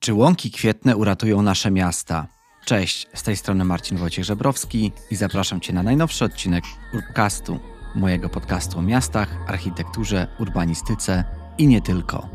[0.00, 2.26] Czy łąki kwietne uratują nasze miasta?
[2.64, 7.58] Cześć, z tej strony Marcin Wojciech Żebrowski i zapraszam Cię na najnowszy odcinek Urbcastu,
[7.94, 11.24] mojego podcastu o miastach, architekturze, urbanistyce
[11.58, 12.28] i nie tylko.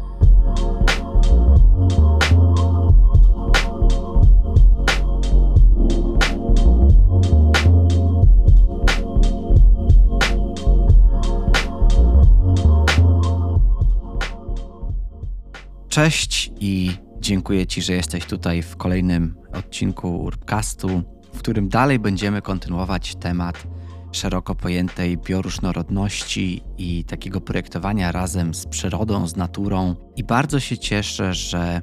[15.90, 22.42] Cześć i dziękuję Ci, że jesteś tutaj w kolejnym odcinku Urbcastu, w którym dalej będziemy
[22.42, 23.68] kontynuować temat
[24.12, 29.96] szeroko pojętej bioróżnorodności i takiego projektowania razem z przyrodą, z naturą.
[30.16, 31.82] I bardzo się cieszę, że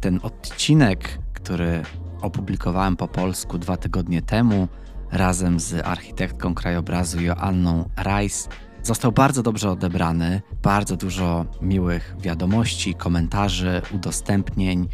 [0.00, 1.82] ten odcinek, który
[2.22, 4.68] opublikowałem po polsku dwa tygodnie temu,
[5.12, 8.48] razem z architektką krajobrazu Joanną Rice,
[8.82, 14.88] Został bardzo dobrze odebrany, bardzo dużo miłych wiadomości, komentarzy, udostępnień,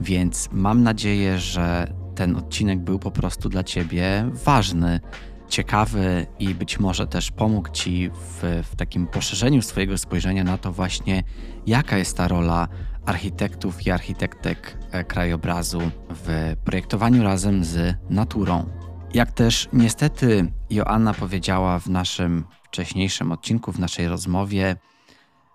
[0.00, 5.00] więc mam nadzieję, że ten odcinek był po prostu dla Ciebie ważny,
[5.48, 10.72] ciekawy i być może też pomógł Ci w, w takim poszerzeniu swojego spojrzenia na to
[10.72, 11.22] właśnie,
[11.66, 12.68] jaka jest ta rola
[13.06, 18.66] architektów i architektek e, krajobrazu w projektowaniu razem z naturą.
[19.14, 24.76] Jak też niestety Joanna powiedziała w naszym wcześniejszym odcinku, w naszej rozmowie,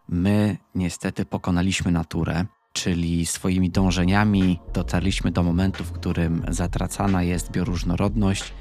[0.09, 8.53] my niestety pokonaliśmy naturę, czyli swoimi dążeniami dotarliśmy do momentu, w którym zatracana jest bioróżnorodność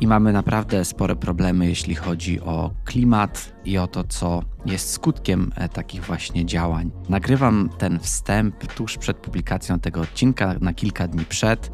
[0.00, 5.52] i mamy naprawdę spore problemy, jeśli chodzi o klimat i o to, co jest skutkiem
[5.56, 6.90] e, takich właśnie działań.
[7.08, 11.70] Nagrywam ten wstęp tuż przed publikacją tego odcinka, na kilka dni przed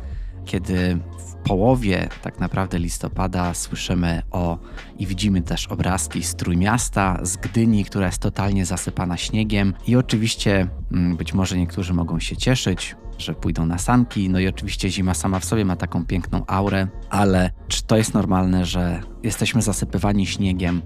[0.47, 4.59] kiedy w połowie tak naprawdę listopada słyszymy o
[4.99, 10.69] i widzimy też obrazki z Trójmiasta, z Gdyni, która jest totalnie zasypana śniegiem i oczywiście
[10.93, 15.15] mm, być może niektórzy mogą się cieszyć, że pójdą na sanki, no i oczywiście zima
[15.15, 20.27] sama w sobie ma taką piękną aurę, ale czy to jest normalne, że jesteśmy zasypywani
[20.27, 20.83] śniegiem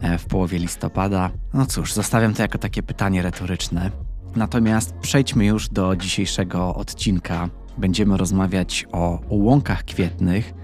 [0.00, 1.30] e, w połowie listopada?
[1.54, 3.90] No cóż, zostawiam to jako takie pytanie retoryczne.
[4.36, 10.54] Natomiast przejdźmy już do dzisiejszego odcinka będziemy rozmawiać o, łąkach kwietnych,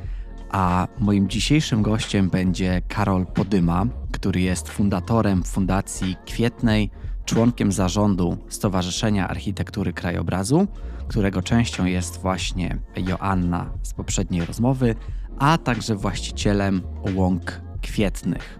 [0.50, 6.90] a moim dzisiejszym gościem będzie Karol Podyma, który jest fundatorem Fundacji Kwietnej,
[7.24, 10.66] członkiem zarządu Stowarzyszenia Architektury Krajobrazu,
[11.08, 14.94] którego częścią jest właśnie Joanna z poprzedniej rozmowy,
[15.38, 16.82] a także właścicielem
[17.14, 18.58] Łąk Kwietnych.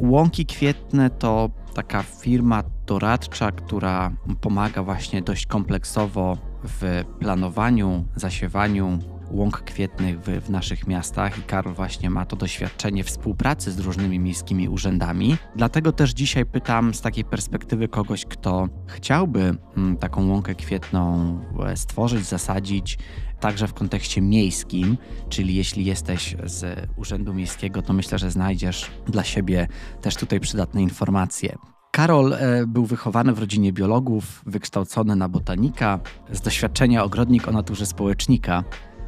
[0.00, 4.10] Łąki Kwietne to taka firma doradcza, która
[4.40, 8.98] pomaga właśnie dość kompleksowo w planowaniu, zasiewaniu
[9.30, 14.18] łąk kwietnych w, w, naszych miastach i Karol właśnie ma to doświadczenie współpracy z różnymi
[14.18, 15.36] miejskimi urzędami.
[15.56, 21.76] Dlatego też dzisiaj pytam z takiej perspektywy kogoś, kto chciałby mm, taką łąkę kwietną e,
[21.76, 22.98] stworzyć, zasadzić,
[23.40, 24.96] także w kontekście miejskim,
[25.28, 29.66] czyli jeśli jesteś z Urzędu Miejskiego, to myślę, że znajdziesz dla siebie
[30.02, 31.79] też tutaj przydatne informacje.
[31.90, 36.00] Karol e, był wychowany w rodzinie biologów, wykształcony na botanika,
[36.32, 38.64] z doświadczenia ogrodnik o naturze społecznika,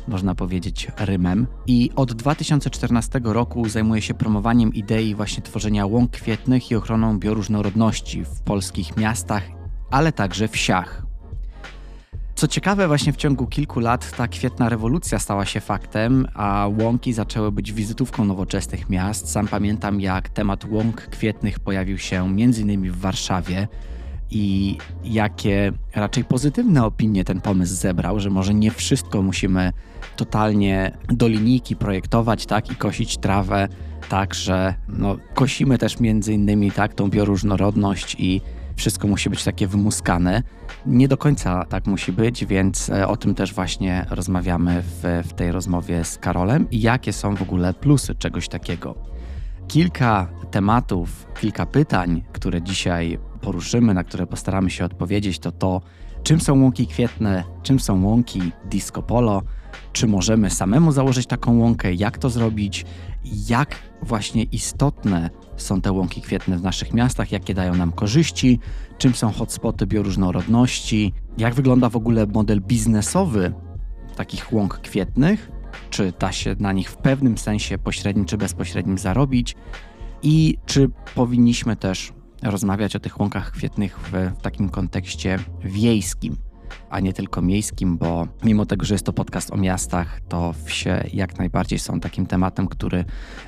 [0.08, 1.46] można powiedzieć rymem.
[1.66, 8.24] I od 2014 roku zajmuje się promowaniem idei właśnie tworzenia łąk kwietnych i ochroną bioróżnorodności
[8.24, 9.42] w polskich miastach,
[9.90, 11.01] ale także wsiach.
[12.42, 17.12] Co ciekawe, właśnie w ciągu kilku lat ta kwietna rewolucja stała się faktem, a łąki
[17.12, 19.30] zaczęły być wizytówką nowoczesnych miast.
[19.30, 22.92] Sam pamiętam, jak temat łąk kwietnych pojawił się m.in.
[22.92, 23.68] w Warszawie
[24.30, 29.72] i jakie raczej pozytywne opinie ten pomysł zebrał, że może nie wszystko musimy
[30.16, 33.68] totalnie do linijki projektować, tak, i kosić trawę,
[34.08, 38.40] tak, że no, kosimy też między innymi tak, tą bioróżnorodność i
[38.82, 40.42] wszystko musi być takie wymuskane.
[40.86, 45.32] Nie do końca tak musi być, więc e, o tym też właśnie rozmawiamy w, w
[45.32, 48.94] tej rozmowie z Karolem i jakie są w ogóle plusy czegoś takiego.
[49.68, 55.80] Kilka tematów, kilka pytań, które dzisiaj poruszymy, na które postaramy się odpowiedzieć, to to,
[56.22, 59.42] czym są łąki kwietne, czym są łąki disco polo,
[59.92, 62.84] czy możemy samemu założyć taką łąkę, jak to zrobić,
[63.48, 68.58] jak właśnie istotne są te łąki kwietne w naszych miastach, jakie dają nam korzyści,
[68.98, 73.52] czym są hotspoty bioróżnorodności, jak wygląda w ogóle model biznesowy
[74.16, 75.50] takich łąk kwietnych,
[75.90, 79.56] czy da się na nich w pewnym sensie pośrednim czy bezpośrednim zarobić
[80.22, 86.36] i czy powinniśmy też rozmawiać o tych łąkach kwietnych w, takim kontekście wiejskim
[86.90, 91.04] a nie tylko miejskim, bo mimo tego, że jest to podcast o miastach, to wsie
[91.12, 93.04] jak najbardziej są takim tematem, który,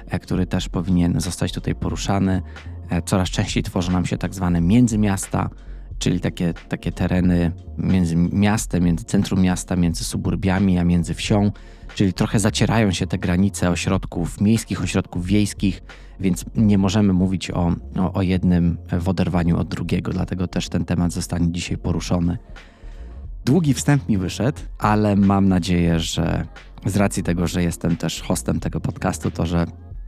[0.09, 2.43] e, który też powinien zostać tutaj poruszany.
[2.91, 5.51] E, coraz częściej tworzą nam się tak zwane międzymiasta
[5.99, 11.53] czyli takie, takie tereny między miastem, między centrum miasta, między suburbiami, a między wsią,
[11.95, 15.83] czyli trochę zacierają się te granice ośrodków miejskich, ośrodków wiejskich,
[16.21, 20.85] więc nie możemy mówić o, o, o jednym w oderwaniu od drugiego, dlatego też ten
[20.85, 22.39] temat zostanie dzisiaj poruszony.
[23.45, 26.47] Długi wstęp mi wyszedł, ale mam nadzieję, że
[26.87, 29.67] z racji tego, że jestem też hostem tego podcastu, to że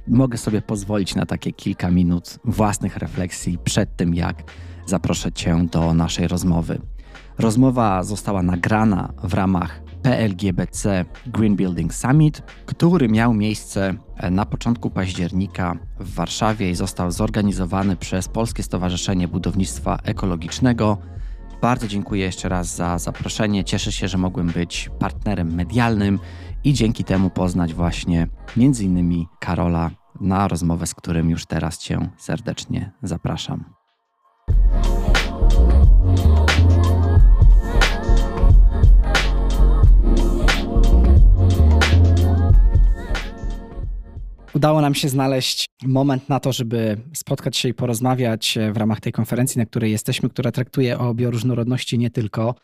[0.09, 4.43] mogę sobie pozwolić na takie kilka minut własnych refleksji przed tym, jak
[4.87, 6.79] zaproszę Cię do naszej rozmowy.
[7.38, 13.94] Rozmowa została nagrana w ramach PLGBC Green Building Summit, który miał miejsce
[14.31, 20.99] na początku października w Warszawie i został zorganizowany przez Polskie Stowarzyszenie Budownictwa Ekologicznego.
[21.62, 23.64] Bardzo dziękuję jeszcze raz za zaproszenie.
[23.64, 26.19] Cieszę się, że mogłem być partnerem medialnym
[26.64, 32.11] i dzięki temu poznać właśnie między innymi Karola na rozmowę, z którym już teraz Cię
[32.17, 33.75] serdecznie zapraszam.
[44.56, 49.12] Udało nam się znaleźć moment na to, żeby spotkać się i porozmawiać w ramach tej
[49.12, 52.55] konferencji, na której jesteśmy, która traktuje o bioróżnorodności nie tylko.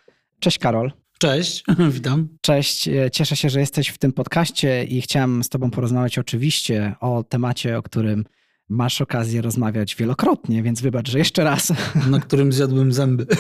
[0.40, 0.92] Cześć Karol.
[1.18, 1.64] Cześć,
[1.96, 2.28] witam.
[2.40, 7.22] Cześć, cieszę się, że jesteś w tym podcaście i chciałem z Tobą porozmawiać oczywiście o
[7.22, 8.24] temacie, o którym
[8.72, 11.72] masz okazję rozmawiać wielokrotnie, więc wybacz, że jeszcze raz.
[12.10, 13.26] Na którym zjadłem zęby.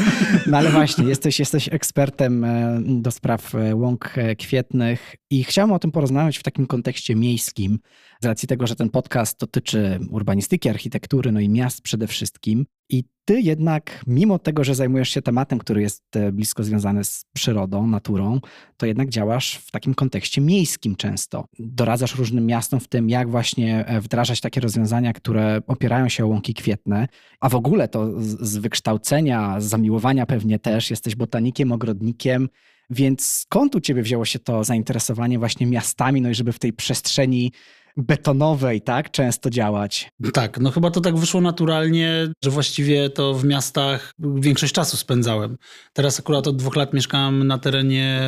[0.46, 5.72] No ale właśnie, jesteś, jesteś ekspertem e, do spraw e, łąk e, kwietnych i chciałem
[5.72, 7.78] o tym porozmawiać w takim kontekście miejskim,
[8.22, 12.66] z racji tego, że ten podcast dotyczy urbanistyki, architektury, no i miast przede wszystkim.
[12.92, 17.86] I ty jednak, mimo tego, że zajmujesz się tematem, który jest blisko związany z przyrodą,
[17.86, 18.40] naturą,
[18.76, 21.44] to jednak działasz w takim kontekście miejskim często.
[21.58, 26.54] Doradzasz różnym miastom w tym, jak właśnie wdrażać takie rozwiązania, które opierają się o łąki
[26.54, 27.08] kwietne,
[27.40, 32.48] a w ogóle to z wykształcenia, z zamiłowania pewnie też, jesteś botanikiem, ogrodnikiem,
[32.90, 36.72] więc skąd u ciebie wzięło się to zainteresowanie właśnie miastami, no i żeby w tej
[36.72, 37.52] przestrzeni
[37.96, 40.10] betonowej, tak, często działać.
[40.32, 45.56] Tak, no chyba to tak wyszło naturalnie, że właściwie to w miastach większość czasu spędzałem.
[45.92, 48.20] Teraz akurat od dwóch lat mieszkam na terenie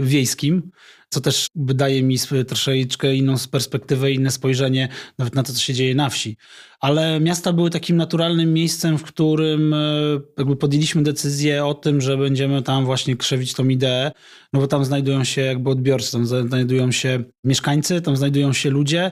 [0.00, 0.70] wiejskim,
[1.10, 2.16] co też daje mi
[2.48, 6.36] troszeczkę inną perspektywę, inne spojrzenie nawet na to, co się dzieje na wsi.
[6.80, 9.76] Ale miasta były takim naturalnym miejscem, w którym e,
[10.38, 14.12] jakby podjęliśmy decyzję o tym, że będziemy tam właśnie krzewić tą ideę,
[14.52, 19.10] no bo tam znajdują się jakby odbiorcy, tam znajdują się mieszkańcy, tam znajdują się ludzie,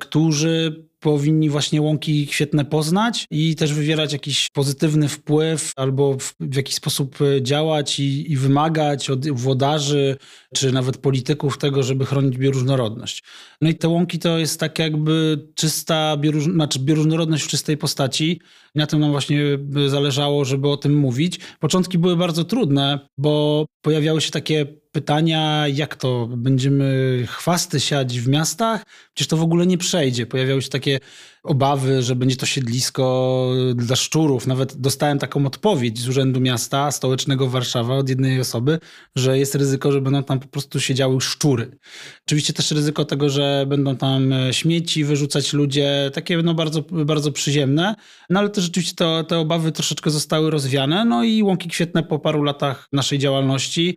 [0.00, 6.56] którzy powinni właśnie łąki świetne poznać i też wywierać jakiś pozytywny wpływ albo w, w
[6.56, 10.16] jakiś sposób e, działać i, i, wymagać od włodarzy
[10.54, 13.22] czy nawet polityków tego, żeby chronić bioróżnorodność.
[13.60, 18.40] No i te łąki to jest tak jakby czysta bioróż, znaczy bioróżnorodność w czystej postaci.
[18.74, 19.40] Na tym nam właśnie
[19.86, 21.40] zależało, żeby o tym mówić.
[21.60, 28.28] Początki były bardzo trudne, bo pojawiały się takie pytania, jak to będziemy chwasty siać w
[28.28, 28.82] miastach?
[29.14, 30.26] Przecież to w ogóle nie przejdzie.
[30.26, 31.00] Pojawiały się takie
[31.44, 34.46] obawy, że będzie to siedlisko dla szczurów.
[34.46, 38.78] Nawet dostałem taką odpowiedź z Urzędu Miasta Stołecznego Warszawa od jednej osoby,
[39.16, 41.78] że jest ryzyko, że będą tam po prostu siedziały szczury.
[42.26, 47.94] Oczywiście też ryzyko tego, że będą tam śmieci wyrzucać ludzie, takie no bardzo, bardzo przyziemne,
[48.30, 51.04] no ale też rzeczywiście to, te obawy troszeczkę zostały rozwiane.
[51.04, 53.96] No i łąki kwietne po paru latach naszej działalności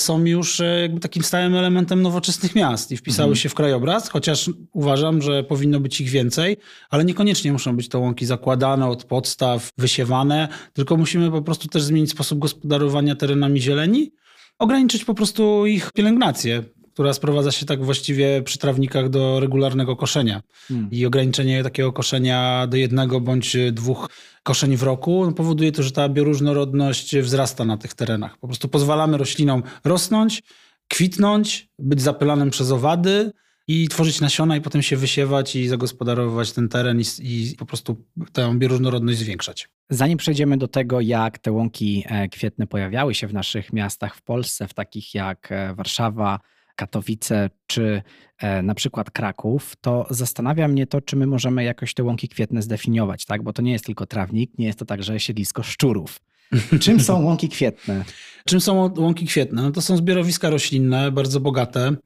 [0.00, 3.36] są już e, jakby takim stałym elementem nowoczesnych miast i wpisały mhm.
[3.36, 6.56] się w krajobraz, chociaż uważam, że powinno być ich więcej,
[6.88, 11.82] ale niekoniecznie muszą być to łąki zakładane od podstaw, wysiewane, tylko musimy po prostu też
[11.82, 14.12] zmienić sposób gospodarowania terenami zieleni,
[14.58, 16.62] ograniczyć po prostu ich pielęgnację
[16.98, 20.42] która sprowadza się tak właściwie przy trawnikach do regularnego koszenia.
[20.68, 20.88] Hmm.
[20.90, 24.10] I ograniczenie takiego koszenia do jednego bądź dwóch
[24.42, 28.38] koszeń w roku no powoduje to, że ta bioróżnorodność wzrasta na tych terenach.
[28.38, 30.42] Po prostu pozwalamy roślinom rosnąć,
[30.88, 33.32] kwitnąć, być zapylanym przez owady
[33.68, 38.04] i tworzyć nasiona i potem się wysiewać i zagospodarowywać ten teren i, i po prostu
[38.32, 39.68] tę bioróżnorodność zwiększać.
[39.90, 44.22] Zanim przejdziemy do tego, jak te łąki e, kwietne pojawiały się w naszych miastach w
[44.22, 46.40] Polsce, w takich jak e, Warszawa,
[46.76, 48.02] Katowice czy
[48.38, 52.62] e, na przykład Kraków, to zastanawia mnie to, czy my możemy jakoś te łąki kwietne
[52.62, 53.42] zdefiniować, tak?
[53.42, 56.20] Bo to nie jest tylko trawnik, nie jest to także siedlisko szczurów.
[56.80, 58.04] Czym są łąki kwietne?
[58.44, 59.62] Czym są łąki kwietne?
[59.62, 61.96] No to są zbiorowiska roślinne, bardzo bogate.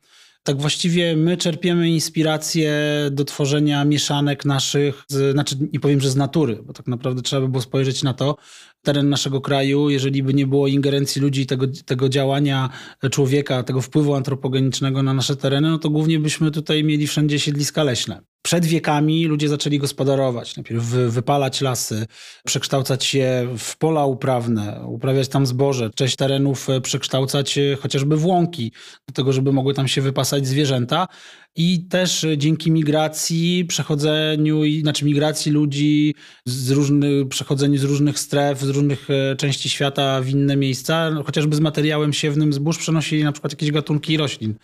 [0.42, 2.72] Tak właściwie my czerpiemy inspirację
[3.10, 7.42] do tworzenia mieszanek naszych, z, znaczy nie powiem, że z natury, bo tak naprawdę trzeba
[7.42, 8.36] by było spojrzeć na to,
[8.82, 12.70] teren naszego kraju, jeżeli by nie było ingerencji ludzi, tego, tego działania
[13.10, 17.82] człowieka, tego wpływu antropogenicznego na nasze tereny, no to głównie byśmy tutaj mieli wszędzie siedliska
[17.82, 18.31] leśne.
[18.42, 20.56] Przed wiekami ludzie zaczęli gospodarować.
[20.56, 22.06] Najpierw wypalać lasy,
[22.46, 28.26] przekształcać je w pola uprawne, uprawiać tam zboże, część terenów e, przekształcać e, chociażby w
[28.26, 28.72] łąki,
[29.08, 31.08] do tego, żeby mogły tam się wypasać zwierzęta.
[31.56, 38.68] I też dzięki migracji, przechodzeniu, znaczy migracji ludzi, z różnych, przechodzeniu z różnych stref, z
[38.68, 43.32] różnych e, części świata w inne miejsca, no, chociażby z materiałem siewnym zbóż przenosili na
[43.32, 44.54] przykład jakieś gatunki roślin,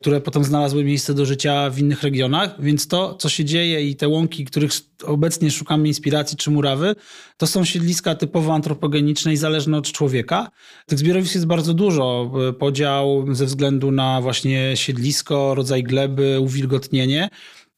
[0.00, 2.62] które potem znalazły miejsce do życia w innych regionach.
[2.62, 4.70] Więc to, co się dzieje i te łąki, których
[5.04, 6.94] obecnie szukamy inspiracji czy murawy,
[7.36, 10.50] to są siedliska typowo antropogeniczne i zależne od człowieka.
[10.86, 12.32] Tych zbiorowisk jest bardzo dużo.
[12.48, 17.28] E, podział ze względu na właśnie siedlisko, rodzaj gleby, uwilgotnienie.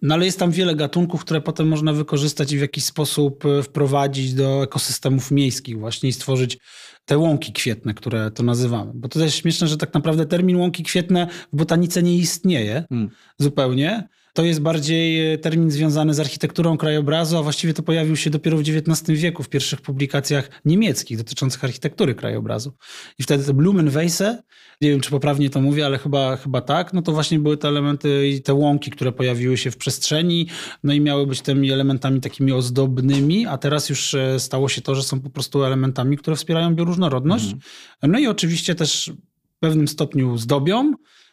[0.02, 3.62] No ale jest tam wiele gatunków, które potem można wykorzystać i w jakiś sposób e,
[3.62, 6.58] wprowadzić do ekosystemów miejskich właśnie i stworzyć
[7.04, 8.92] te łąki kwietne, które to nazywamy.
[8.94, 13.10] Bo to też śmieszne, że tak naprawdę termin łąki kwietne w botanice nie istnieje hmm.
[13.38, 18.30] zupełnie to jest bardziej e, termin związany z architekturą krajobrazu, a właściwie to pojawił się
[18.30, 22.72] dopiero w XIX wieku w pierwszych publikacjach niemieckich dotyczących architektury krajobrazu.
[23.18, 24.42] I wtedy te Blumenweisse,
[24.80, 27.68] nie wiem czy poprawnie to mówię, ale chyba, chyba tak, no to właśnie były te
[27.68, 30.46] elementy i te łąki, które pojawiły się w przestrzeni,
[30.82, 34.94] no i miały być tymi elementami takimi ozdobnymi, a teraz już e, stało się to,
[34.94, 37.44] że są po prostu elementami, które wspierają bioróżnorodność.
[37.44, 38.12] Mhm.
[38.12, 39.12] No i oczywiście też
[39.56, 40.92] w pewnym stopniu zdobią,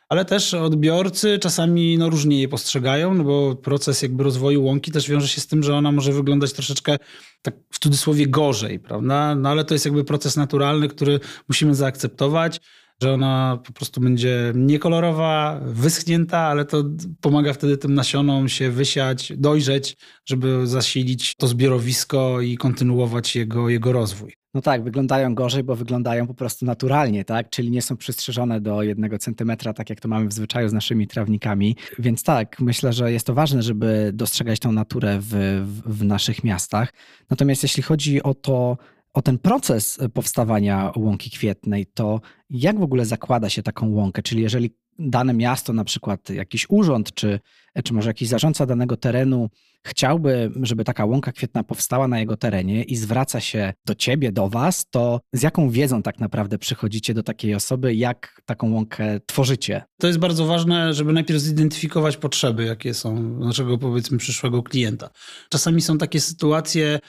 [0.09, 5.09] ale też odbiorcy czasami no, różnie je postrzegają, no bo proces jakby rozwoju łąki też
[5.09, 6.97] wiąże się z tym, że ona może wyglądać troszeczkę
[7.41, 9.35] tak w cudzysłowie gorzej, prawda?
[9.35, 12.61] No ale to jest jakby proces naturalny, który musimy zaakceptować
[13.01, 16.83] że ona po prostu będzie niekolorowa, wyschnięta, ale to
[17.21, 23.91] pomaga wtedy tym nasionom się wysiać, dojrzeć, żeby zasilić to zbiorowisko i kontynuować jego, jego
[23.91, 24.33] rozwój.
[24.55, 27.49] No tak, wyglądają gorzej, bo wyglądają po prostu naturalnie, tak?
[27.49, 31.07] Czyli nie są przystrzyżone do jednego centymetra, tak jak to mamy w zwyczaju z naszymi
[31.07, 31.75] trawnikami.
[31.99, 35.29] Więc tak, myślę, że jest to ważne, żeby dostrzegać tą naturę w,
[35.65, 36.93] w, w naszych miastach.
[37.29, 38.77] Natomiast jeśli chodzi o to,
[39.15, 44.23] o ten proces powstawania łąki kwietnej, to jak w ogóle zakłada się taką łąkę?
[44.23, 47.39] Czyli jeżeli dane miasto, na przykład jakiś urząd, czy,
[47.83, 49.49] czy może jakiś zarządca danego terenu
[49.85, 54.49] chciałby, żeby taka łąka kwietna powstała na jego terenie i zwraca się do ciebie, do
[54.49, 59.83] was, to z jaką wiedzą tak naprawdę przychodzicie do takiej osoby, jak taką łąkę tworzycie?
[59.99, 65.09] To jest bardzo ważne, żeby najpierw zidentyfikować potrzeby, jakie są naszego powiedzmy przyszłego klienta.
[65.49, 66.99] Czasami są takie sytuacje,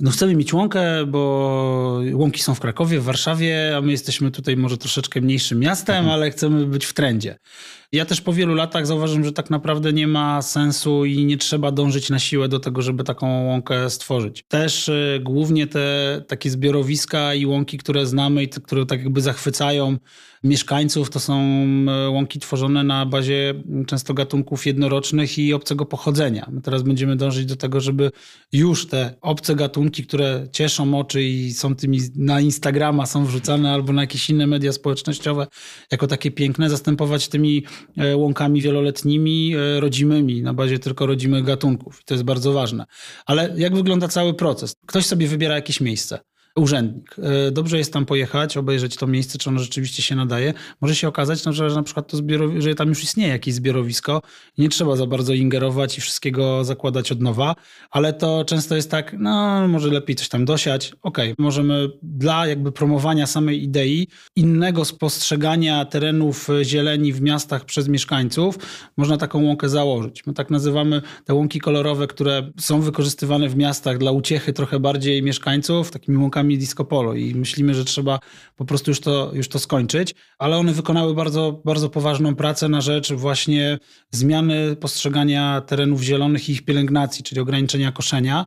[0.00, 4.56] no chcemy mieć łąkę, bo łąki są w Krakowie, w Warszawie, a my jesteśmy tutaj
[4.56, 6.14] może troszeczkę mniejszym miastem, mhm.
[6.14, 7.36] ale chcemy być w trendzie.
[7.94, 11.72] Ja też po wielu latach zauważyłem, że tak naprawdę nie ma sensu i nie trzeba
[11.72, 14.44] dążyć na siłę do tego, żeby taką łąkę stworzyć.
[14.48, 19.20] Też y, głównie te takie zbiorowiska i łąki, które znamy i te, które tak jakby
[19.20, 19.96] zachwycają
[20.44, 21.42] mieszkańców, to są
[22.06, 23.54] y, łąki tworzone na bazie
[23.86, 26.48] często gatunków jednorocznych i obcego pochodzenia.
[26.52, 28.10] My teraz będziemy dążyć do tego, żeby
[28.52, 33.92] już te obce gatunki, które cieszą oczy i są tymi na Instagrama, są wrzucane albo
[33.92, 35.46] na jakieś inne media społecznościowe
[35.90, 37.64] jako takie piękne, zastępować tymi
[37.96, 42.00] E, łąkami wieloletnimi, e, rodzimymi, na bazie tylko rodzimych gatunków.
[42.00, 42.84] I to jest bardzo ważne.
[43.26, 44.74] Ale jak wygląda cały proces?
[44.86, 46.18] Ktoś sobie wybiera jakieś miejsce
[46.56, 47.16] urzędnik.
[47.18, 50.54] E, dobrze jest tam pojechać, obejrzeć to miejsce, czy ono rzeczywiście się nadaje.
[50.80, 52.18] Może się okazać, no, że na przykład to
[52.58, 54.22] że tam już istnieje jakieś zbiorowisko
[54.58, 57.54] nie trzeba za bardzo ingerować i wszystkiego zakładać od nowa,
[57.90, 60.92] ale to często jest tak, no może lepiej coś tam dosiać.
[61.02, 67.88] Okej, okay, możemy dla jakby promowania samej idei, innego spostrzegania terenów zieleni w miastach przez
[67.88, 68.58] mieszkańców,
[68.96, 70.26] można taką łąkę założyć.
[70.26, 75.22] My tak nazywamy te łąki kolorowe, które są wykorzystywane w miastach dla uciechy trochę bardziej
[75.22, 78.20] mieszkańców, takimi łąkami zawodnikami disco polo i myślimy, że trzeba
[78.56, 82.80] po prostu już to, już to skończyć, ale one wykonały bardzo, bardzo poważną pracę na
[82.80, 83.78] rzecz właśnie
[84.10, 88.46] zmiany postrzegania terenów zielonych i ich pielęgnacji, czyli ograniczenia koszenia.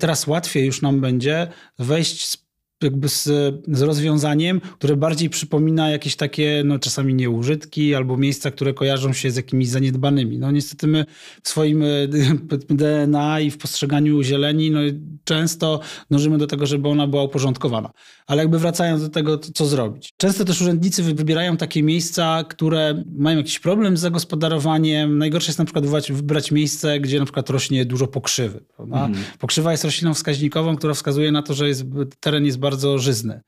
[0.00, 2.47] Teraz łatwiej już nam będzie wejść z
[2.82, 3.24] jakby z,
[3.68, 9.30] z rozwiązaniem, które bardziej przypomina jakieś takie, no czasami nieużytki albo miejsca, które kojarzą się
[9.30, 10.38] z jakimiś zaniedbanymi.
[10.38, 11.04] No niestety my
[11.42, 11.84] w swoim
[12.70, 14.80] DNA i w postrzeganiu zieleni, no
[15.24, 15.80] często
[16.10, 17.90] dążymy do tego, żeby ona była uporządkowana.
[18.26, 20.14] Ale jakby wracając do tego, co zrobić.
[20.16, 25.18] Często też urzędnicy wybierają takie miejsca, które mają jakiś problem z zagospodarowaniem.
[25.18, 28.60] Najgorsze jest na przykład wybrać, wybrać miejsce, gdzie na przykład rośnie dużo pokrzywy.
[28.78, 29.14] Mm.
[29.38, 31.84] Pokrzywa jest rośliną wskaźnikową, która wskazuje na to, że jest,
[32.20, 33.40] teren jest bardzo bardzo żyzny.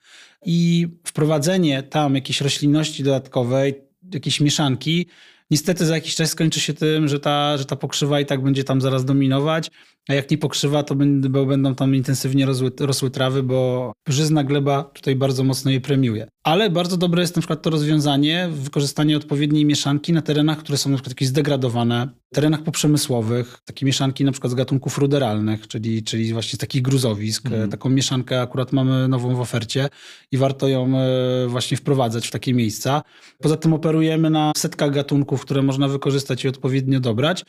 [0.46, 3.74] I wprowadzenie tam jakiejś roślinności dodatkowej,
[4.14, 5.06] jakiejś mieszanki,
[5.50, 8.64] niestety za jakiś czas skończy się tym, że ta, że ta pokrzywa i tak będzie
[8.64, 9.70] tam zaraz dominować,
[10.08, 15.16] a jak nie pokrzywa, to będą, tam intensywnie rosły, rosły trawy, bo żyzna gleba tutaj
[15.16, 16.28] bardzo mocno je premiuje.
[16.44, 20.90] Ale bardzo dobre jest na przykład to rozwiązanie, wykorzystanie odpowiedniej mieszanki na terenach, które są
[20.90, 26.32] na przykład jakieś zdegradowane, terenach poprzemysłowych, takie mieszanki na przykład z gatunków ruderalnych, czyli, czyli
[26.32, 27.46] właśnie z takich gruzowisk.
[27.46, 27.70] Mm.
[27.70, 29.88] Taką mieszankę akurat mamy nową w ofercie
[30.32, 33.02] i warto ją e, właśnie wprowadzać w takie miejsca.
[33.38, 37.44] Poza tym operujemy na setkach gatunków, które można wykorzystać i odpowiednio dobrać.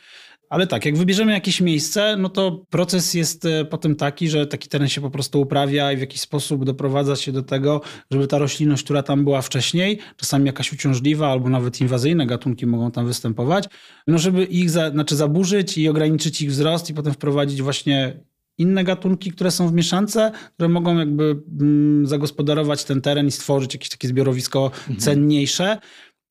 [0.52, 4.70] Ale tak, jak wybierzemy jakieś miejsce, no to proces jest e, potem taki, że taki
[4.70, 7.82] teren się po prostu uprawia i w jakiś sposób doprowadza się do tego,
[8.12, 12.92] żeby ta roślinność, która tam była wcześniej, czasami jakaś uciążliwa albo nawet inwazyjne gatunki mogą
[12.92, 13.66] tam występować,
[14.08, 18.20] no żeby ich za, znaczy zaburzyć i ograniczyć ich wzrost i potem wprowadzić właśnie
[18.58, 23.74] inne gatunki, które są w mieszance, które mogą jakby mm, zagospodarować ten teren i stworzyć
[23.74, 25.00] jakieś takie zbiorowisko mhm.
[25.00, 25.78] cenniejsze.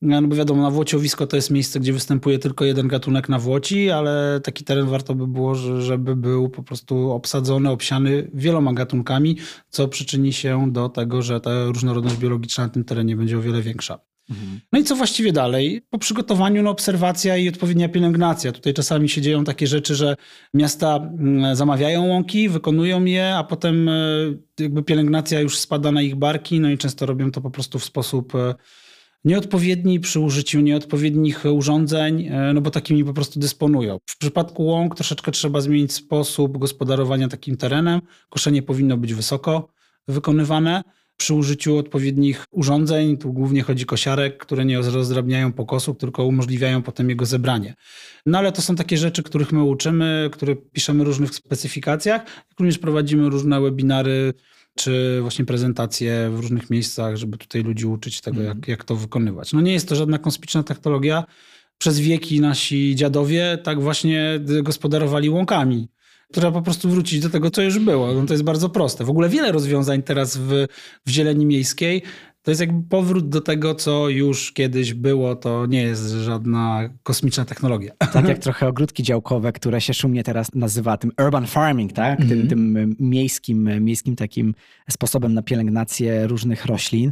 [0.03, 3.91] No bo wiadomo, na Włociowisko to jest miejsce, gdzie występuje tylko jeden gatunek na Włoci,
[3.91, 9.37] ale taki teren warto by było, żeby był po prostu obsadzony, obsiany wieloma gatunkami,
[9.69, 13.63] co przyczyni się do tego, że ta różnorodność biologiczna na tym terenie będzie o wiele
[13.63, 13.99] większa.
[14.31, 14.61] Mhm.
[14.73, 15.83] No i co właściwie dalej?
[15.91, 18.53] Po przygotowaniu no, obserwacja i odpowiednia pielęgnacja.
[18.53, 20.17] Tutaj czasami się dzieją takie rzeczy, że
[20.55, 23.93] miasta mm, zamawiają łąki, wykonują je, a potem e,
[24.61, 27.85] jakby pielęgnacja już spada na ich barki, no i często robią to po prostu w
[27.85, 28.55] sposób e,
[29.25, 33.99] nieodpowiedni przy użyciu nieodpowiednich urządzeń, e, no bo takimi po prostu dysponują.
[34.07, 38.01] W przypadku łąk troszeczkę trzeba zmienić sposób gospodarowania takim terenem.
[38.31, 39.69] Koszenie powinno być wysoko
[40.09, 40.83] wykonywane
[41.17, 43.17] przy użyciu odpowiednich urządzeń.
[43.17, 47.75] Tu głównie chodzi kosiarek, które nie rozdrabniają pokosu, tylko umożliwiają potem jego zebranie.
[48.27, 52.59] No ale to są takie rzeczy, których my uczymy, które piszemy w różnych specyfikacjach, jak
[52.59, 54.35] również prowadzimy różne webinary
[54.75, 59.53] czy właśnie prezentacje w różnych miejscach, żeby tutaj ludzi uczyć tego, jak, jak to wykonywać.
[59.53, 61.25] No nie jest to żadna kosmiczna technologia.
[61.79, 65.89] Przez wieki nasi dziadowie tak właśnie gospodarowali łąkami.
[66.33, 68.15] Trzeba po prostu wrócić do tego, co już było.
[68.15, 69.05] No to jest bardzo proste.
[69.05, 70.67] W ogóle wiele rozwiązań teraz w,
[71.07, 72.03] w zieleni miejskiej
[72.43, 77.45] to jest jakby powrót do tego, co już kiedyś było, to nie jest żadna kosmiczna
[77.45, 77.93] technologia.
[78.13, 82.21] Tak jak trochę ogródki działkowe, które się szumnie teraz nazywa tym urban farming, tak?
[82.21, 82.49] Mm -hmm.
[82.49, 84.55] tym, tym miejskim, miejskim takim
[84.91, 87.11] sposobem na pielęgnację różnych roślin.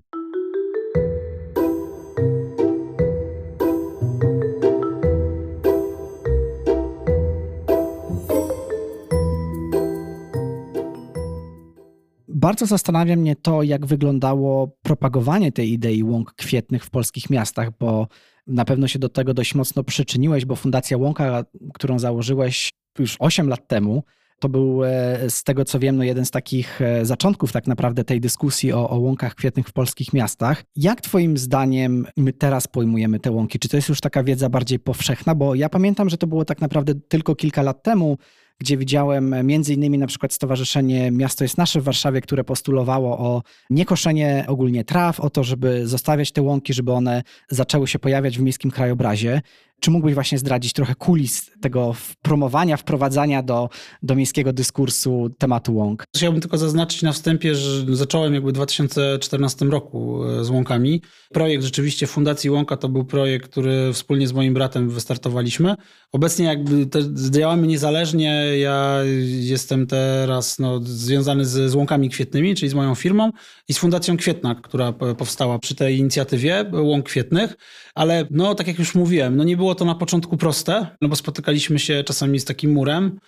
[12.48, 18.08] Bardzo zastanawia mnie to, jak wyglądało propagowanie tej idei łąk kwietnych w polskich miastach, bo
[18.46, 23.48] na pewno się do tego dość mocno przyczyniłeś, bo Fundacja Łąka, którą założyłeś już 8
[23.48, 24.02] lat temu,
[24.40, 24.90] to był e,
[25.28, 28.90] z tego co wiem, no jeden z takich e, zaczątków tak naprawdę tej dyskusji o,
[28.90, 30.64] o łąkach kwietnych w polskich miastach.
[30.76, 33.58] Jak twoim zdaniem my teraz pojmujemy te łąki?
[33.58, 35.34] Czy to jest już taka wiedza bardziej powszechna?
[35.34, 38.18] Bo ja pamiętam, że to było tak naprawdę tylko kilka lat temu,
[38.60, 43.42] gdzie widziałem między innymi na przykład Stowarzyszenie Miasto jest Nasze w Warszawie, które postulowało o
[43.70, 48.42] niekoszenie ogólnie traw, o to, żeby zostawiać te łąki, żeby one zaczęły się pojawiać w
[48.42, 49.42] miejskim krajobrazie.
[49.80, 53.68] Czy mógłbyś właśnie zdradzić trochę kulis tego promowania, wprowadzania do,
[54.02, 56.04] do miejskiego dyskursu tematu łąk?
[56.16, 61.02] Chciałbym tylko zaznaczyć na wstępie, że zacząłem jakby w 2014 roku e, z łąkami.
[61.32, 65.74] Projekt rzeczywiście Fundacji Łąka to był projekt, który wspólnie z moim bratem wystartowaliśmy.
[66.12, 66.86] Obecnie jakby
[67.30, 68.58] działamy niezależnie.
[68.58, 68.98] Ja
[69.40, 73.30] jestem teraz no, związany z, z Łąkami Kwietnymi, czyli z moją firmą
[73.68, 77.56] i z Fundacją Kwietna, która powstała przy tej inicjatywie Łąk Kwietnych.
[77.94, 81.08] Ale no, tak jak już mówiłem, no nie było było to na początku proste, no
[81.08, 83.20] bo spotykaliśmy się czasami z takim murem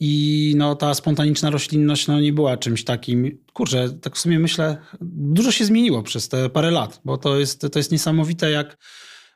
[0.00, 3.38] i no, ta spontaniczna roślinność no, nie była czymś takim.
[3.52, 7.60] Kurczę, tak w sumie myślę, dużo się zmieniło przez te parę lat, bo to jest,
[7.72, 8.76] to jest niesamowite, jak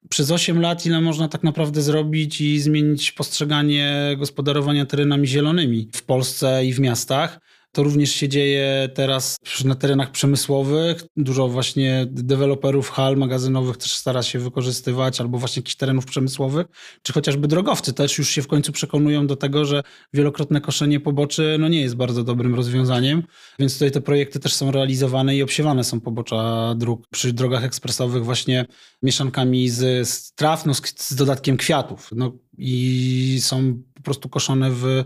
[0.09, 6.03] przez 8 lat, ile można tak naprawdę zrobić i zmienić postrzeganie gospodarowania terenami zielonymi w
[6.03, 7.41] Polsce i w miastach.
[7.73, 11.03] To również się dzieje teraz na terenach przemysłowych.
[11.17, 16.67] Dużo właśnie deweloperów hal magazynowych też stara się wykorzystywać, albo właśnie jakichś terenów przemysłowych,
[17.03, 19.83] czy chociażby drogowcy też już się w końcu przekonują do tego, że
[20.13, 23.23] wielokrotne koszenie poboczy no nie jest bardzo dobrym rozwiązaniem.
[23.59, 28.25] Więc tutaj te projekty też są realizowane i obsiewane są pobocza dróg przy drogach ekspresowych
[28.25, 28.67] właśnie
[29.03, 32.09] mieszankami z, z traw, no z, z dodatkiem kwiatów.
[32.17, 35.05] No i są po prostu koszone w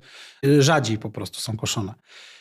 [0.59, 1.95] rzadziej po prostu są koszone.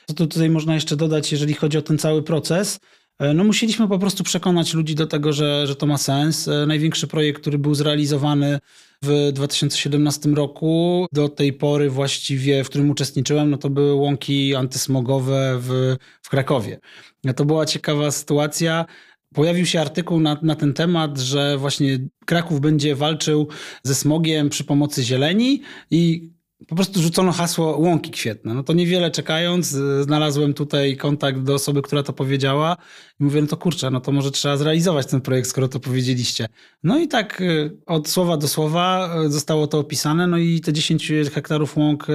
[0.07, 2.79] Co tu tutaj można jeszcze dodać, jeżeli chodzi o ten cały proces?
[3.19, 6.47] E, no musieliśmy po prostu przekonać ludzi do tego, że, że to ma sens.
[6.47, 8.59] E, największy projekt, który był zrealizowany
[9.01, 15.57] w 2017 roku, do tej pory właściwie, w którym uczestniczyłem, no to były łąki antysmogowe
[15.59, 16.79] w, w Krakowie.
[17.23, 18.85] No to była ciekawa sytuacja.
[19.33, 23.47] Pojawił się artykuł na, na ten temat, że właśnie Kraków będzie walczył
[23.83, 26.29] ze smogiem przy pomocy zieleni i
[26.67, 28.53] po prostu rzucono hasło łąki kwietne.
[28.53, 29.67] No to niewiele czekając,
[30.01, 32.77] znalazłem tutaj kontakt do osoby, która to powiedziała
[33.19, 36.47] i mówię, no to kurczę, no to może trzeba zrealizować ten projekt, skoro to powiedzieliście.
[36.83, 37.43] No i tak
[37.85, 42.07] od słowa do słowa zostało to opisane, no i te 10 hektarów łąk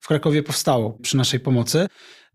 [0.00, 1.86] w Krakowie powstało przy naszej pomocy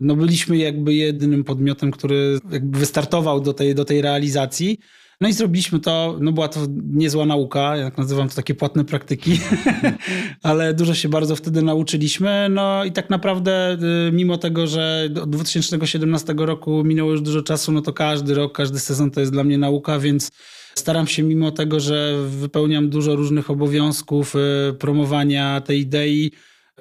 [0.01, 4.79] no byliśmy jakby jedynym podmiotem, który jakby wystartował do tej, do tej realizacji.
[5.21, 6.60] No i zrobiliśmy to, no była to
[6.93, 9.39] niezła nauka, jak nazywam to takie płatne praktyki,
[10.43, 12.47] ale dużo się bardzo wtedy nauczyliśmy.
[12.49, 17.71] No i tak naprawdę y, mimo tego, że od 2017 roku minęło już dużo czasu,
[17.71, 20.31] no to każdy rok, każdy sezon to jest dla mnie nauka, więc
[20.75, 26.31] staram się mimo tego, że wypełniam dużo różnych obowiązków y, promowania tej idei,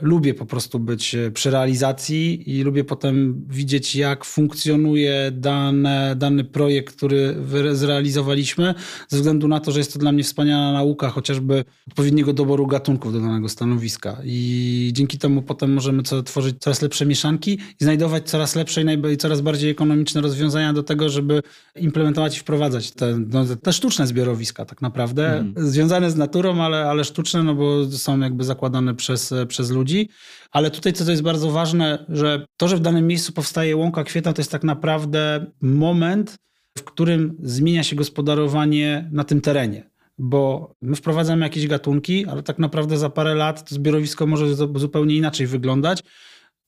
[0.02, 6.44] lubię po prostu być e, przy realizacji i lubię potem widzieć, jak funkcjonuje dane, dany
[6.44, 7.36] projekt, który
[7.72, 8.74] zrealizowaliśmy,
[9.08, 13.12] ze względu na to, że jest to dla mnie wspaniała nauka, chociażby odpowiedniego doboru gatunków
[13.12, 14.16] do danego stanowiska.
[14.24, 18.82] I dzięki temu potem możemy tworzyć coraz lepsze mieszanki i znajdować coraz lepsze
[19.12, 21.42] i coraz bardziej ekonomiczne rozwiązania do tego, żeby
[21.76, 25.54] implementować i wprowadzać te, no, te sztuczne zbiorowiska tak naprawdę, mm.
[25.56, 30.08] związane z naturą, ale, ale sztuczne, no bo są jakby zakładane przez, przez ludzi ludzi,
[30.50, 34.04] ale tutaj co to jest bardzo ważne, że to, że w danym miejscu powstaje łąka
[34.04, 36.38] kwietna, to jest tak naprawdę moment,
[36.78, 39.90] w którym zmienia się gospodarowanie na tym terenie.
[40.18, 45.16] Bo my wprowadzamy jakieś gatunki, ale tak naprawdę za parę lat to zbiorowisko może zupełnie
[45.16, 46.02] inaczej wyglądać,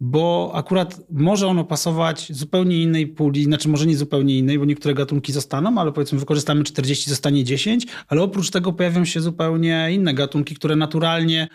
[0.00, 4.94] bo akurat może ono pasować zupełnie innej puli, znaczy może nie zupełnie innej, bo niektóre
[4.94, 10.14] gatunki zostaną, ale powiedzmy wykorzystamy 40, zostanie 10, ale oprócz tego pojawią się zupełnie inne
[10.14, 11.48] gatunki, które naturalnie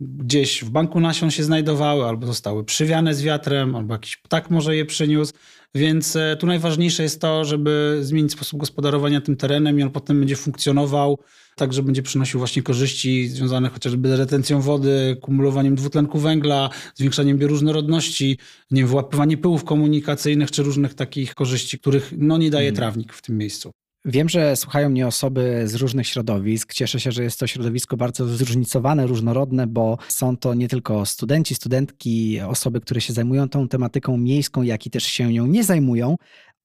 [0.00, 4.76] gdzieś w banku nasion się znajdowały, albo zostały przywiane z wiatrem, albo jakiś ptak może
[4.76, 5.32] je przyniósł.
[5.74, 10.18] Więc e, tu najważniejsze jest to, żeby zmienić sposób gospodarowania tym terenem i on potem
[10.18, 11.18] będzie funkcjonował
[11.56, 17.38] tak, że będzie przynosił właśnie korzyści związane chociażby z retencją wody, kumulowaniem dwutlenku węgla, zwiększaniem
[17.38, 18.38] bioróżnorodności,
[18.70, 22.76] nie wiem, wyłapywanie pyłów komunikacyjnych czy różnych takich korzyści, których no nie daje hmm.
[22.76, 23.72] trawnik w tym miejscu.
[24.04, 26.74] Wiem, że słuchają mnie osoby z różnych środowisk.
[26.74, 31.54] Cieszę się, że jest to środowisko bardzo zróżnicowane, różnorodne, bo są to nie tylko studenci,
[31.54, 36.16] studentki, osoby, które się zajmują tą tematyką miejską, jak i też się nią nie zajmują,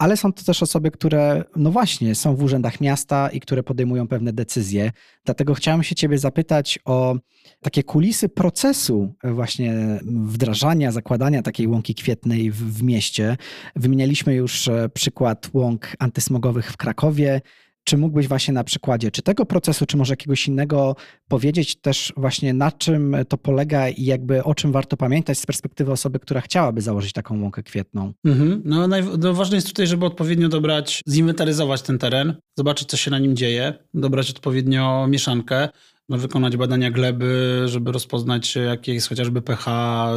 [0.04, 4.08] ale są to też osoby, które, no właśnie, są w urzędach miasta i które podejmują
[4.08, 4.92] pewne decyzje.
[5.26, 7.16] Dlatego chciałem się Ciebie zapytać o
[7.62, 13.38] takie kulisy procesu właśnie wdrażania, zakładania takiej łąki kwietnej w, w mieście.
[13.76, 17.42] Wymienialiśmy już e, przykład łąk antysmogowych w Krakowie.
[17.84, 20.96] Czy mógłbyś właśnie na przykładzie, czy tego procesu, czy może jakiegoś innego
[21.28, 25.92] powiedzieć też właśnie na czym to polega i jakby o czym warto pamiętać z perspektywy
[25.92, 28.14] osoby, która chciałaby założyć taką łąkę kwietną?
[28.26, 28.62] Mhm.
[28.66, 28.88] No,
[29.20, 33.36] no ważne jest tutaj, żeby odpowiednio dobrać, zinwentaryzować ten teren, zobaczyć co się na nim
[33.36, 35.70] dzieje, dobrać odpowiednio mieszankę,
[36.10, 39.68] no, wykonać badania gleby, żeby rozpoznać jakie jest chociażby pH,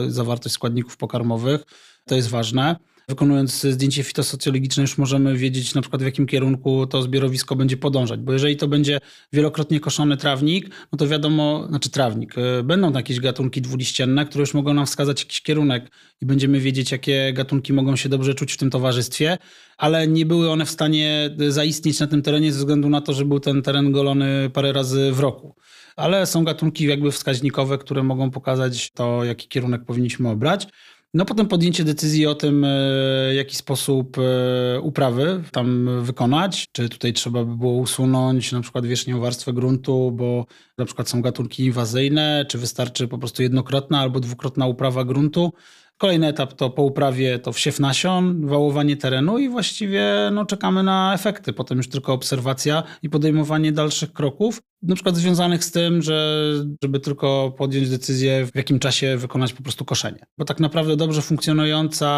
[0.08, 1.60] zawartość składników pokarmowych.
[2.04, 2.76] To jest ważne.
[3.08, 8.20] Wykonując zdjęcie fitosocjologiczne już możemy wiedzieć na przykład w jakim kierunku to zbiorowisko będzie podążać,
[8.20, 9.00] bo jeżeli to będzie
[9.32, 14.54] wielokrotnie koszony trawnik, no to wiadomo, znaczy trawnik, y, będą jakieś gatunki dwuliścienne, które już
[14.54, 15.90] mogą nam wskazać jakiś kierunek
[16.20, 19.38] i będziemy wiedzieć jakie gatunki mogą się dobrze czuć w tym towarzystwie,
[19.76, 23.24] ale nie były one w stanie zaistnieć na tym terenie ze względu na to, że
[23.24, 25.56] był ten teren golony parę razy w roku
[25.96, 30.68] ale są gatunki jakby wskaźnikowe, które mogą pokazać to, jaki kierunek powinniśmy obrać.
[31.14, 36.66] No potem podjęcie decyzji o tym, e, jaki sposób e, uprawy tam wykonać.
[36.72, 40.46] Czy tutaj trzeba by było usunąć na przykład wierzchnią warstwę gruntu, bo
[40.78, 45.52] na przykład są gatunki inwazyjne, czy wystarczy po prostu jednokrotna albo dwukrotna uprawa gruntu.
[45.98, 51.14] Kolejny etap to po uprawie to wsiew nasion, wałowanie terenu i właściwie no, czekamy na
[51.14, 51.52] efekty.
[51.52, 56.50] Potem już tylko obserwacja i podejmowanie dalszych kroków, na przykład związanych z tym, że
[56.82, 60.26] żeby tylko podjąć decyzję, w jakim czasie wykonać po prostu koszenie.
[60.38, 62.08] Bo tak naprawdę dobrze funkcjonująca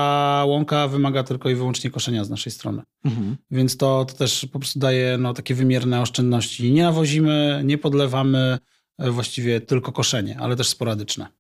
[0.47, 2.83] łąka wymaga tylko i wyłącznie koszenia z naszej strony.
[3.05, 3.37] Mhm.
[3.51, 6.73] Więc to, to też po prostu daje no, takie wymierne oszczędności.
[6.73, 8.59] Nie nawozimy, nie podlewamy,
[8.99, 11.38] właściwie tylko koszenie, ale też sporadyczne.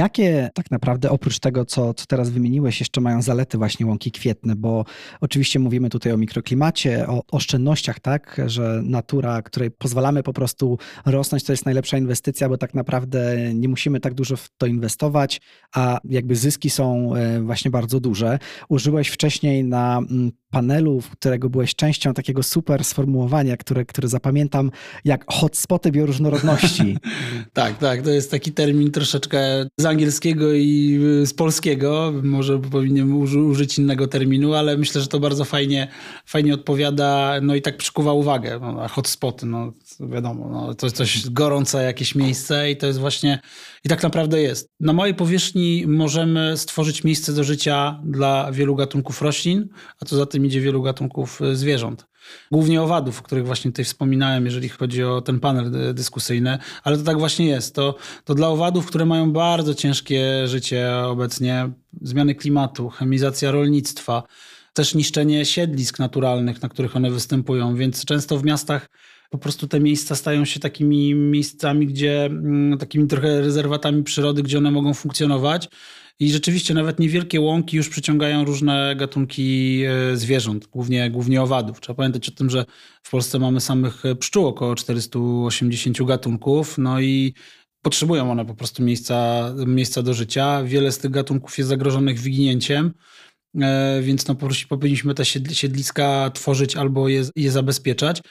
[0.00, 4.56] Jakie tak naprawdę oprócz tego, co, co teraz wymieniłeś, jeszcze mają zalety właśnie łąki kwietne?
[4.56, 4.84] Bo
[5.20, 11.44] oczywiście mówimy tutaj o mikroklimacie, o oszczędnościach, tak, że natura, której pozwalamy po prostu rosnąć,
[11.44, 15.40] to jest najlepsza inwestycja, bo tak naprawdę nie musimy tak dużo w to inwestować,
[15.74, 18.38] a jakby zyski są e, właśnie bardzo duże.
[18.68, 24.70] Użyłeś wcześniej na mm, panelu, którego byłeś częścią takiego super sformułowania, które, które zapamiętam
[25.04, 26.96] jak hotspoty bioróżnorodności.
[27.52, 32.12] tak, tak, to jest taki termin troszeczkę z angielskiego i z polskiego.
[32.22, 33.16] Może powinienem
[33.50, 35.88] użyć innego terminu, ale myślę, że to bardzo fajnie,
[36.26, 38.58] fajnie odpowiada, no i tak przykuwa uwagę.
[38.60, 43.40] No, hotspoty, no wiadomo, no, to jest coś gorące jakieś miejsce i to jest właśnie,
[43.84, 44.70] i tak naprawdę jest.
[44.80, 49.68] Na mojej powierzchni możemy stworzyć miejsce do życia dla wielu gatunków roślin,
[50.00, 52.09] a co za tym idzie wielu gatunków y, zwierząt.
[52.52, 57.04] Głównie owadów, o których właśnie tutaj wspominałem, jeżeli chodzi o ten panel dyskusyjny, ale to
[57.04, 57.74] tak właśnie jest.
[57.74, 61.70] To, to dla owadów, które mają bardzo ciężkie życie obecnie,
[62.02, 64.22] zmiany klimatu, chemizacja rolnictwa,
[64.72, 68.88] też niszczenie siedlisk naturalnych, na których one występują, więc często w miastach
[69.30, 74.58] po prostu te miejsca stają się takimi miejscami, gdzie mm, takimi trochę rezerwatami przyrody, gdzie
[74.58, 75.68] one mogą funkcjonować.
[76.20, 81.80] I rzeczywiście nawet niewielkie łąki już przyciągają różne gatunki e, zwierząt, głównie, głównie owadów.
[81.80, 82.64] Trzeba pamiętać o tym, że
[83.02, 87.34] w Polsce mamy samych pszczół około 480 gatunków, no i
[87.82, 90.62] potrzebują one po prostu miejsca, miejsca do życia.
[90.64, 92.92] Wiele z tych gatunków jest zagrożonych wyginięciem.
[93.60, 94.36] E, więc no,
[94.68, 98.22] powinniśmy te siedliska tworzyć albo je, je zabezpieczać.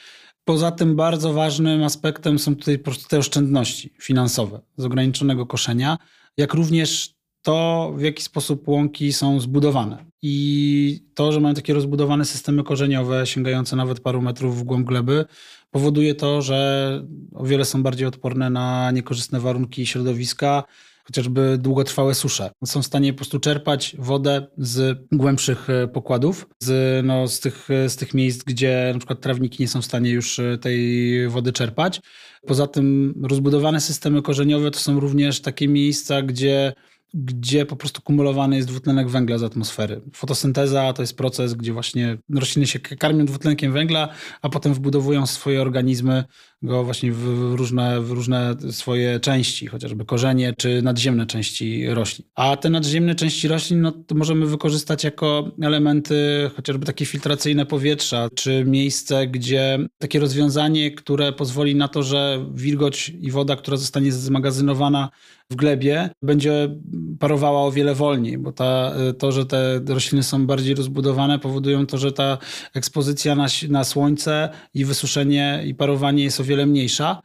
[0.44, 5.98] Poza tym bardzo ważnym aspektem są tutaj po prostu te oszczędności finansowe z ograniczonego koszenia,
[6.36, 10.04] jak również to, w jaki sposób łąki są zbudowane.
[10.22, 15.24] I to, że mają takie rozbudowane systemy korzeniowe, sięgające nawet paru metrów w głąb gleby,
[15.70, 17.02] powoduje to, że
[17.34, 20.64] o wiele są bardziej odporne na niekorzystne warunki środowiska,
[21.04, 22.50] chociażby długotrwałe susze.
[22.64, 27.70] Są w stanie po prostu czerpać wodę z głębszych e, pokładów, z, no, z, tych,
[27.70, 31.28] e, z tych miejsc, gdzie na przykład trawniki nie są w stanie już e, tej
[31.28, 32.00] wody czerpać.
[32.46, 36.72] Poza tym rozbudowane systemy korzeniowe to są również takie miejsca, gdzie
[37.14, 40.00] gdzie po prostu kumulowany jest dwutlenek węgla z atmosfery.
[40.14, 44.08] Fotosynteza to jest proces, gdzie właśnie rośliny się karmią dwutlenkiem węgla,
[44.42, 46.24] a potem wbudowują swoje organizmy
[46.62, 52.28] go właśnie w różne, w różne swoje części, chociażby korzenie czy nadziemne części roślin.
[52.34, 58.64] A te nadziemne części roślin no, możemy wykorzystać jako elementy chociażby takie filtracyjne powietrza, czy
[58.64, 65.10] miejsce, gdzie takie rozwiązanie, które pozwoli na to, że wilgoć i woda, która zostanie zmagazynowana
[65.50, 66.76] w glebie, będzie
[67.18, 71.98] parowała o wiele wolniej, bo ta, to, że te rośliny są bardziej rozbudowane, powodują to,
[71.98, 72.38] że ta
[72.74, 77.22] ekspozycja na, na słońce i wysuszenie i parowanie jest o wiele mniejsza.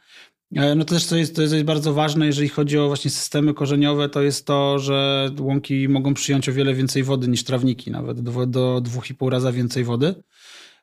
[0.55, 3.53] E, no to też to jest, to jest bardzo ważne, jeżeli chodzi o właśnie systemy
[3.53, 8.21] korzeniowe, to jest to, że łąki mogą przyjąć o wiele więcej wody niż trawniki, nawet
[8.21, 10.15] do, do 2,5 raza więcej wody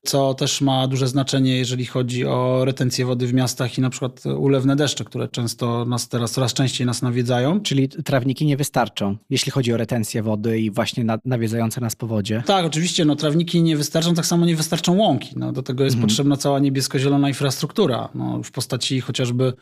[0.04, 4.26] co też ma duże znaczenie, jeżeli chodzi o retencję wody w miastach i na przykład
[4.26, 7.60] ulewne deszcze, które często nas teraz coraz częściej nas nawiedzają.
[7.60, 12.42] Czyli trawniki nie wystarczą, jeśli chodzi o retencję wody i właśnie nawiedzające nas powodzie.
[12.46, 15.32] Tak, oczywiście, no, trawniki nie wystarczą, tak samo nie wystarczą łąki.
[15.36, 16.08] No, do tego jest mhm.
[16.08, 19.52] potrzebna cała niebiesko-zielona infrastruktura, no, w postaci chociażby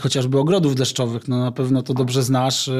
[0.00, 1.28] chociażby ogrodów deszczowych.
[1.28, 2.68] No na pewno to dobrze znasz.
[2.68, 2.72] E,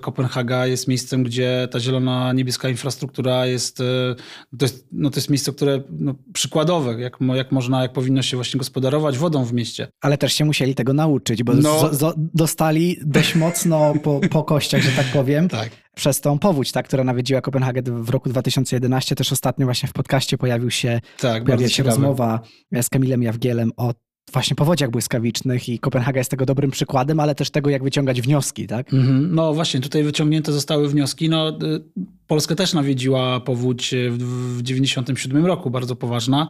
[0.00, 4.14] Kopenhaga jest miejscem, gdzie ta zielona, niebieska infrastruktura jest, e,
[4.58, 8.36] to jest, no to jest miejsce, które no, przykładowe, jak, jak można, jak powinno się
[8.36, 9.88] właśnie gospodarować wodą w mieście.
[10.00, 11.92] Ale też się musieli tego nauczyć, bo no.
[11.92, 15.48] z, z, dostali dość mocno po, po kościach, że tak powiem.
[15.48, 19.14] tak przez tą powódź, tak, która nawiedziła Kopenhagę w roku 2011.
[19.14, 22.40] Też ostatnio właśnie w podcaście pojawił się, tak, pojawiła się rozmowa
[22.82, 23.94] z Kamilem Jawgielem o
[24.32, 28.66] właśnie powodziach błyskawicznych i Kopenhaga jest tego dobrym przykładem, ale też tego, jak wyciągać wnioski,
[28.66, 28.92] tak?
[28.94, 29.34] Mhm.
[29.34, 31.28] No właśnie, tutaj wyciągnięte zostały wnioski.
[31.28, 36.48] No, y, Polskę też nawiedziła powódź w 1997 roku, bardzo poważna.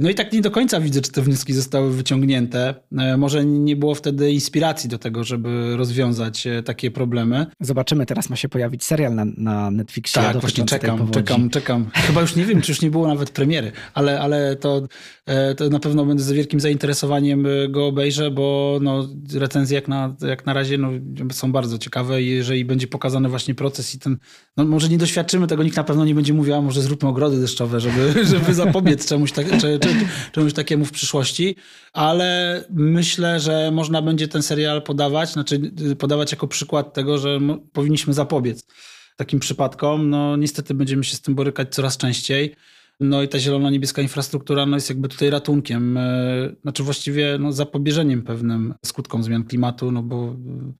[0.00, 2.74] No i tak nie do końca widzę, czy te wnioski zostały wyciągnięte.
[2.98, 7.46] E, może nie było wtedy inspiracji do tego, żeby rozwiązać e, takie problemy.
[7.60, 10.22] Zobaczymy, teraz ma się pojawić serial na, na Netflixie.
[10.22, 11.90] Tak, właśnie czekam, czekam, czekam.
[11.94, 14.82] Chyba już nie wiem, czy już nie było nawet premiery, ale, ale to,
[15.26, 20.16] e, to na pewno będę z wielkim zainteresowaniem go obejrzę, bo no, recenzje jak na,
[20.28, 20.90] jak na razie no,
[21.32, 24.18] są bardzo ciekawe i jeżeli będzie pokazany właśnie proces i ten,
[24.56, 27.40] no może nie doświadczymy tego, nikt na pewno nie będzie mówił, a może zróbmy ogrody
[27.40, 29.89] deszczowe, żeby, żeby zapobiec czemuś, tak, czy, czy,
[30.32, 31.56] czemuś takiemu w przyszłości,
[31.92, 35.60] ale myślę, że można będzie ten serial podawać, znaczy
[35.98, 37.40] podawać jako przykład tego, że
[37.72, 38.66] powinniśmy zapobiec
[39.16, 40.10] takim przypadkom.
[40.10, 42.54] No niestety będziemy się z tym borykać coraz częściej.
[43.00, 48.22] No i ta zielona-niebieska infrastruktura no, jest jakby tutaj ratunkiem, e, znaczy właściwie no, zapobieżeniem
[48.22, 50.72] pewnym skutkom zmian klimatu, no bo e,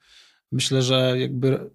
[0.53, 1.71] myślę, że jakby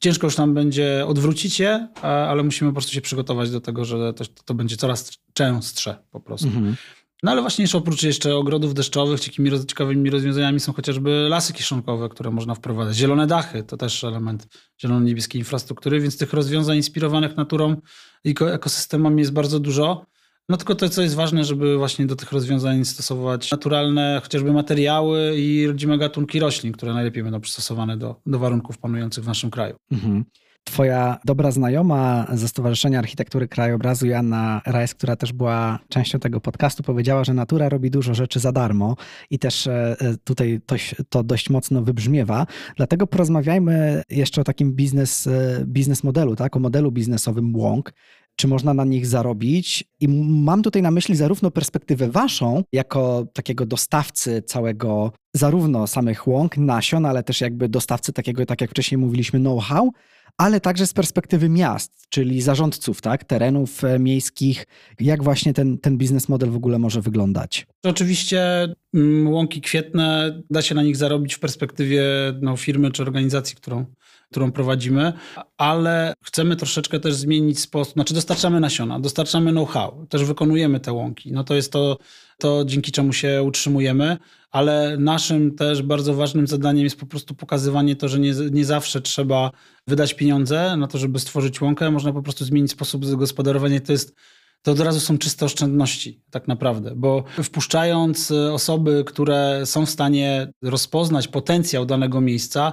[0.00, 4.12] ciężko już nam będzie odwrócić je, ale musimy po prostu się przygotować do tego, że
[4.14, 6.46] to, to będzie coraz częstsze po prostu.
[6.46, 6.76] Mhm.
[7.22, 12.08] No ale właśnie jeszcze oprócz jeszcze ogrodów deszczowych, takimi ciekawymi rozwiązaniami są chociażby lasy kiszonkowe,
[12.08, 12.96] które można wprowadzać.
[12.96, 14.46] Zielone dachy to też element
[14.80, 17.76] zielono-niebieskiej infrastruktury, więc tych rozwiązań inspirowanych naturą
[18.24, 20.06] i ekosystemami jest bardzo dużo.
[20.48, 25.38] No tylko to, co jest ważne, żeby właśnie do tych rozwiązań stosować naturalne chociażby materiały
[25.38, 29.76] i rodzime gatunki roślin, które najlepiej będą przystosowane do, do warunków panujących w naszym kraju.
[29.90, 30.24] Mhm.
[30.64, 36.82] Twoja dobra znajoma ze Stowarzyszenia Architektury Krajobrazu, Joanna Rajs, która też była częścią tego podcastu,
[36.82, 38.96] powiedziała, że natura robi dużo rzeczy za darmo
[39.30, 40.76] i też e, e, tutaj to,
[41.08, 42.46] to dość mocno wybrzmiewa.
[42.76, 46.56] Dlatego porozmawiajmy jeszcze o takim biznes, e, biznes modelu, tak?
[46.56, 47.92] o modelu biznesowym łąk
[48.36, 49.84] czy można na nich zarobić.
[50.00, 56.56] I mam tutaj na myśli zarówno perspektywę waszą, jako takiego dostawcy całego, zarówno samych łąk,
[56.56, 59.90] nasion, ale też jakby dostawcy takiego, tak jak wcześniej mówiliśmy, know-how,
[60.38, 64.66] ale także z perspektywy miast, czyli zarządców tak, terenów e, miejskich,
[65.00, 67.66] jak właśnie ten, ten biznes model w ogóle może wyglądać?
[67.82, 72.04] Oczywiście mm, łąki kwietne, da się na nich zarobić w perspektywie
[72.40, 73.84] no, firmy czy organizacji, którą,
[74.32, 75.12] którą prowadzimy,
[75.56, 81.32] ale chcemy troszeczkę też zmienić sposób, znaczy dostarczamy nasiona, dostarczamy know-how, też wykonujemy te łąki.
[81.32, 81.98] No to jest to,
[82.38, 84.16] to dzięki czemu się utrzymujemy,
[84.50, 89.00] ale naszym też bardzo ważnym zadaniem jest po prostu pokazywanie to, że nie, nie zawsze
[89.00, 89.50] trzeba
[89.86, 93.80] wydać pieniądze na to, żeby stworzyć łąkę, można po prostu zmienić sposób gospodarowania.
[93.80, 94.14] To jest
[94.62, 100.52] to od razu są czyste oszczędności, tak naprawdę, bo wpuszczając osoby, które są w stanie
[100.62, 102.72] rozpoznać potencjał danego miejsca,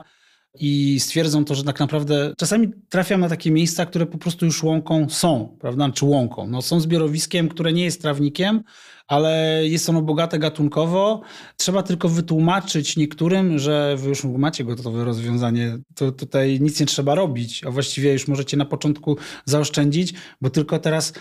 [0.53, 4.63] i stwierdzą to, że tak naprawdę czasami trafiam na takie miejsca, które po prostu już
[4.63, 6.47] łąką są, prawda, czy łąką.
[6.47, 8.63] No, są zbiorowiskiem, które nie jest trawnikiem,
[9.07, 11.21] ale jest ono bogate gatunkowo.
[11.57, 17.15] Trzeba tylko wytłumaczyć niektórym, że wy już macie gotowe rozwiązanie, to tutaj nic nie trzeba
[17.15, 21.13] robić, a właściwie już możecie na początku zaoszczędzić, bo tylko teraz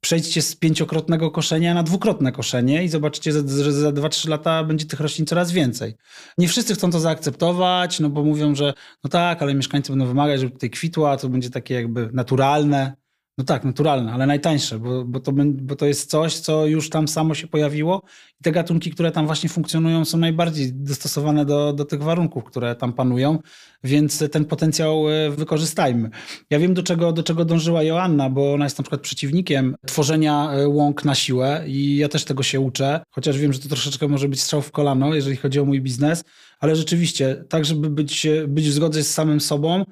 [0.00, 5.00] przejdźcie z pięciokrotnego koszenia na dwukrotne koszenie i zobaczycie, że za 2-3 lata będzie tych
[5.00, 5.94] roślin coraz więcej.
[6.38, 10.40] Nie wszyscy chcą to zaakceptować, no bo mówią, że no tak, ale mieszkańcy będą wymagać,
[10.40, 12.99] żeby tutaj kwitła, to będzie takie jakby naturalne.
[13.40, 17.08] No tak, naturalne, ale najtańsze, bo, bo, to, bo to jest coś, co już tam
[17.08, 18.02] samo się pojawiło
[18.40, 22.74] i te gatunki, które tam właśnie funkcjonują, są najbardziej dostosowane do, do tych warunków, które
[22.74, 23.38] tam panują,
[23.84, 26.10] więc ten potencjał e, wykorzystajmy.
[26.50, 30.52] Ja wiem, do czego, do czego dążyła Joanna, bo ona jest na przykład przeciwnikiem tworzenia
[30.52, 34.08] e, łąk na siłę i ja też tego się uczę, chociaż wiem, że to troszeczkę
[34.08, 36.24] może być strzał w kolano, jeżeli chodzi o mój biznes,
[36.58, 39.84] ale rzeczywiście, tak żeby być, być w zgodzie z samym sobą,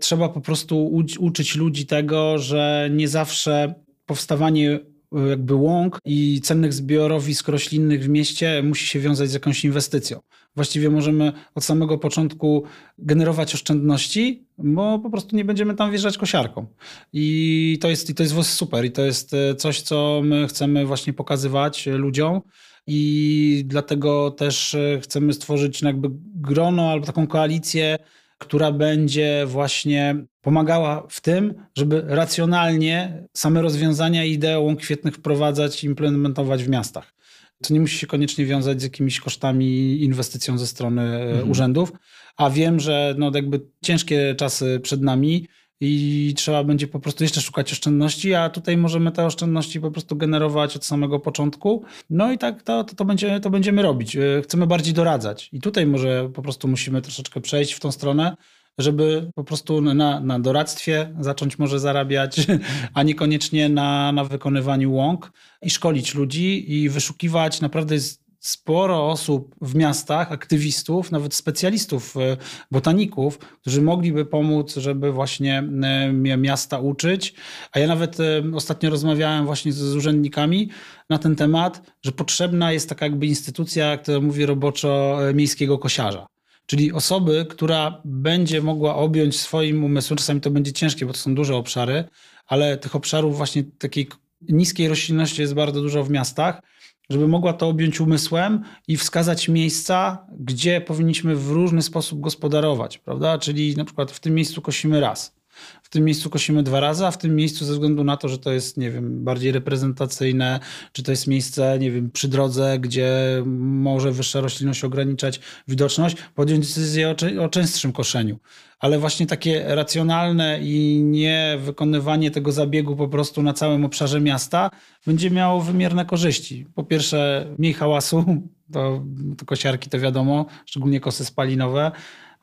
[0.00, 0.86] Trzeba po prostu
[1.18, 3.74] uczyć ludzi tego, że nie zawsze
[4.06, 4.80] powstawanie
[5.16, 10.20] e, jakby łąk i cennych zbiorowisk roślinnych w mieście musi się wiązać z jakąś inwestycją.
[10.56, 12.62] Właściwie możemy od samego początku
[12.98, 16.66] generować oszczędności, bo po prostu nie będziemy tam wjeżdżać kosiarką.
[17.12, 18.84] I to jest, i to jest super.
[18.84, 22.40] I to jest e, coś, co my chcemy właśnie pokazywać ludziom.
[22.86, 27.98] I dlatego też chcemy stworzyć jakby grono albo taką koalicję
[28.38, 35.84] która będzie właśnie pomagała w tym, żeby racjonalnie same rozwiązania i idee łąk kwietnych wprowadzać
[35.84, 37.14] i implementować w miastach.
[37.62, 41.50] To nie musi się koniecznie wiązać z jakimiś kosztami inwestycją ze strony e, mhm.
[41.50, 41.92] urzędów,
[42.36, 45.46] a wiem, że no jakby ciężkie czasy przed nami
[45.80, 50.16] i trzeba będzie po prostu jeszcze szukać oszczędności, a tutaj możemy te oszczędności po prostu
[50.16, 51.84] generować od samego początku.
[52.10, 54.16] No i tak to, to, to, będzie, to będziemy robić.
[54.16, 58.36] E, chcemy bardziej doradzać i tutaj może po prostu musimy troszeczkę przejść w tą stronę,
[58.78, 62.36] żeby po prostu na, na doradztwie zacząć może zarabiać,
[62.94, 69.54] a niekoniecznie na, na wykonywaniu łąk i szkolić ludzi i wyszukiwać naprawdę jest sporo osób
[69.60, 72.36] w miastach, aktywistów, nawet specjalistów, e,
[72.70, 77.34] botaników, którzy mogliby pomóc, żeby właśnie e, miasta uczyć.
[77.72, 80.70] A ja nawet e, ostatnio rozmawiałem właśnie z urzędnikami
[81.10, 86.26] na ten temat, że potrzebna jest taka jakby instytucja, która mówi roboczo miejskiego kosiarza.
[86.66, 91.34] Czyli osoby, która będzie mogła objąć swoim umysłem, czasami to będzie ciężkie, bo to są
[91.34, 92.04] duże obszary,
[92.46, 94.08] ale tych obszarów właśnie takiej
[94.48, 96.62] niskiej roślinności jest bardzo dużo w miastach,
[97.10, 103.38] żeby mogła to objąć umysłem i wskazać miejsca, gdzie powinniśmy w różny sposób gospodarować, prawda?
[103.38, 105.35] Czyli na przykład w tym miejscu kosimy raz.
[105.82, 108.38] W tym miejscu kosimy dwa razy, a w tym miejscu ze względu na to, że
[108.38, 110.60] to jest, nie wiem, bardziej reprezentacyjne,
[110.92, 113.12] czy to jest miejsce, nie wiem, przy drodze, gdzie
[113.56, 118.38] może wyższa roślinność ograniczać widoczność, podjąć decyzję o, o częstszym koszeniu.
[118.78, 124.70] Ale właśnie takie racjonalne i nie wykonywanie tego zabiegu po prostu na całym obszarze miasta
[125.06, 126.66] będzie miało wymierne korzyści.
[126.74, 128.24] Po pierwsze, mniej hałasu,
[128.72, 129.04] to,
[129.38, 131.92] to kosiarki to wiadomo, szczególnie kosy spalinowe,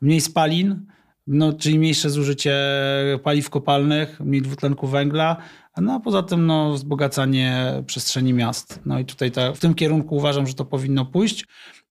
[0.01, 0.85] mniej spalin,
[1.27, 2.55] no, czyli mniejsze zużycie
[3.23, 5.37] paliw kopalnych, mniej dwutlenku węgla,
[5.77, 8.79] no a poza tym no, wzbogacanie przestrzeni miast.
[8.85, 11.45] No i tutaj ta, w tym kierunku uważam, że to powinno pójść.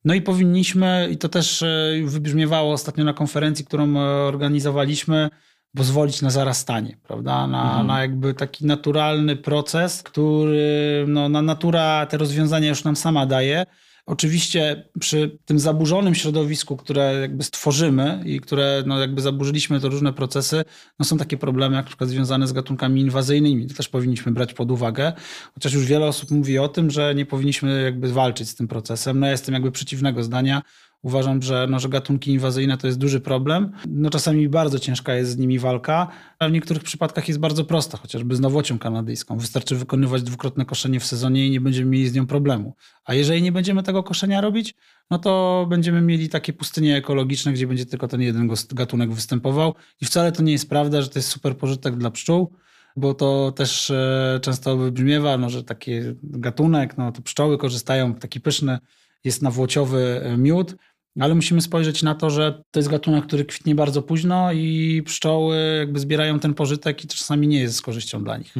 [0.04, 5.30] No i powinniśmy, i to też e, wybrzmiewało ostatnio na konferencji, którą e, organizowaliśmy,
[5.76, 7.46] pozwolić na zarastanie, prawda?
[7.46, 7.86] Na, Mhm.
[7.86, 13.66] na jakby taki naturalny proces, który no, na natura te rozwiązania już nam sama daje.
[14.06, 20.12] Oczywiście przy tym zaburzonym środowisku, które jakby stworzymy i które no jakby zaburzyliśmy to różne
[20.12, 20.64] procesy,
[20.98, 23.66] no są takie problemy jak na przykład związane z gatunkami inwazyjnymi.
[23.66, 25.12] To też powinniśmy brać pod uwagę,
[25.54, 29.20] chociaż już wiele osób mówi o tym, że nie powinniśmy jakby walczyć z tym procesem.
[29.20, 30.62] No ja jestem jakby przeciwnego zdania.
[31.02, 33.72] Uważam, że, no, że gatunki inwazyjne to jest duży problem.
[33.88, 36.08] No, czasami bardzo ciężka jest z nimi walka,
[36.40, 39.38] w niektórych przypadkach jest bardzo prosta, chociażby z nowocią kanadyjską.
[39.38, 42.74] Wystarczy wykonywać dwukrotne koszenie w sezonie i nie będziemy mieli z nią problemu.
[43.04, 44.74] A jeżeli nie będziemy tego koszenia robić,
[45.10, 49.74] no to będziemy mieli takie pustynie ekologiczne, gdzie będzie tylko ten jeden gatunek występował.
[50.00, 52.52] I wcale to nie jest prawda, że to jest super pożytek dla pszczół,
[52.96, 55.92] bo to też e, często wybrzmiewa, no, że taki
[56.22, 58.78] gatunek, no to pszczoły korzystają, taki pyszny
[59.24, 60.76] jest nawłociowy e, miód,
[61.20, 65.76] ale musimy spojrzeć na to, że to jest gatunek, który kwitnie bardzo późno i pszczoły
[65.78, 68.54] jakby zbierają ten pożytek i czasami nie jest z korzyścią dla nich.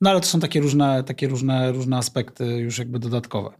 [0.00, 3.50] No ale to są takie różne, takie różne, różne aspekty już jakby dodatkowe.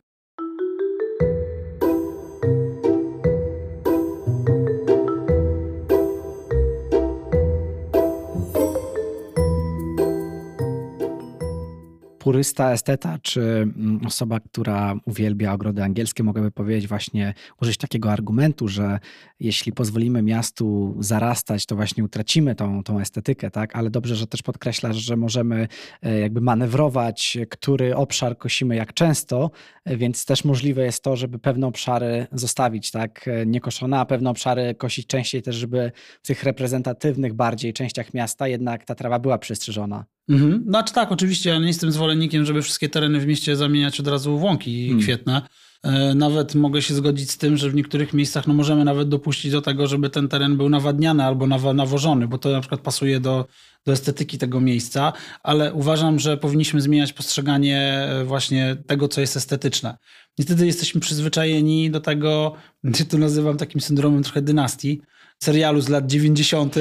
[12.27, 18.69] Purysta, esteta, czy mm, osoba, która uwielbia ogrody angielskie, mogłaby powiedzieć właśnie, użyć takiego argumentu,
[18.69, 18.99] że
[19.41, 23.77] jeśli pozwolimy miastu zarastać, to właśnie utracimy tą, tą estetykę, tak?
[23.77, 25.69] Ale dobrze, że też podkreślasz, że możemy
[26.03, 29.51] e, jakby manewrować, który obszar kosimy jak często,
[29.85, 33.29] e, więc też możliwe jest to, żeby pewne obszary zostawić, tak?
[33.29, 38.49] E, Niekoszone, a pewne obszary kosić częściej też, żeby w tych reprezentatywnych bardziej częściach miasta
[38.49, 40.16] jednak ta trawa była przystrzyżona.
[40.29, 40.65] Mhm.
[40.69, 44.39] Znaczy tak, oczywiście ja nie jestem zwolennikiem, żeby wszystkie tereny w mieście zamieniać od razu
[44.39, 45.03] w łąki Hmm.
[45.03, 45.43] kwietne.
[45.83, 49.53] E, Nawet mogę się zgodzić z tym, że w niektórych miejscach no, możemy nawet dopuścić
[49.53, 53.47] do tego, żeby ten teren był nawadniany albo nawożony, bo to na przykład pasuje do,
[53.85, 55.13] do estetyki tego miejsca,
[55.43, 59.97] ale uważam, że powinniśmy zmieniać postrzeganie e, właśnie tego, co jest estetyczne.
[60.39, 62.55] Niestety jesteśmy przyzwyczajeni do tego,
[62.99, 65.01] ja to nazywam takim syndromem trochę dynastii,
[65.43, 66.75] serialu z lat 90.,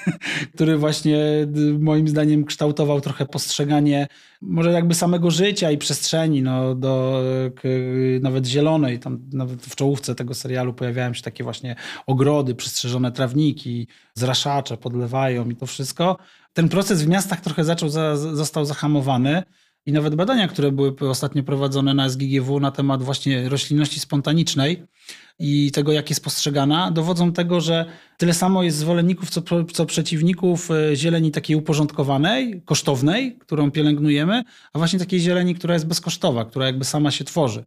[0.54, 1.18] który właśnie
[1.78, 4.06] moim zdaniem kształtował trochę postrzeganie
[4.40, 7.22] może jakby samego życia i przestrzeni, no, do
[8.20, 8.98] nawet zielonej.
[8.98, 15.50] Tam nawet w czołówce tego serialu pojawiają się takie właśnie ogrody, przystrzyżone trawniki, zraszacze podlewają
[15.50, 16.18] i to wszystko.
[16.52, 19.42] Ten proces w miastach trochę zaczął, za, został zahamowany.
[19.88, 24.82] I nawet badania, które były ostatnio prowadzone na SGGW na temat właśnie roślinności spontanicznej
[25.38, 27.84] i tego, jak jest postrzegana, dowodzą tego, że
[28.16, 34.78] tyle samo jest zwolenników, co, co przeciwników e, zieleni takiej uporządkowanej, kosztownej, którą pielęgnujemy, a
[34.78, 37.64] właśnie takiej zieleni, która jest bezkosztowa, która jakby sama się tworzy.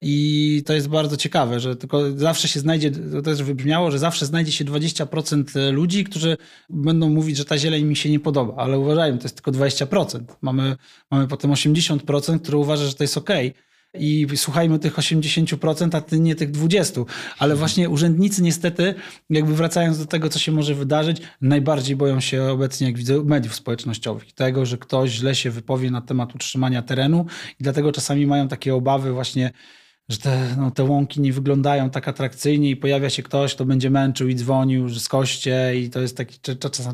[0.00, 4.26] I to jest bardzo ciekawe, że tylko zawsze się znajdzie, to też wybrzmiało, że zawsze
[4.26, 6.36] znajdzie się 20% ludzi, którzy
[6.70, 10.20] będą mówić, że ta zieleń mi się nie podoba, ale uważajmy, to jest tylko 20%.
[10.40, 10.76] Mamy,
[11.10, 13.30] mamy potem 80%, które uważa, że to jest ok.
[13.94, 17.04] I słuchajmy tych 80%, a ty nie tych 20%.
[17.38, 18.94] Ale właśnie urzędnicy niestety,
[19.30, 23.54] jakby wracając do tego, co się może wydarzyć, najbardziej boją się obecnie, jak widzę, mediów
[23.54, 24.32] społecznościowych.
[24.32, 27.26] Tego, że ktoś źle się wypowie na temat utrzymania terenu
[27.60, 29.52] i dlatego czasami mają takie obawy właśnie,
[30.08, 33.90] że te, no, te łąki nie wyglądają tak atrakcyjnie i pojawia się ktoś, kto będzie
[33.90, 36.38] męczył i dzwonił, że skoście i to jest taki,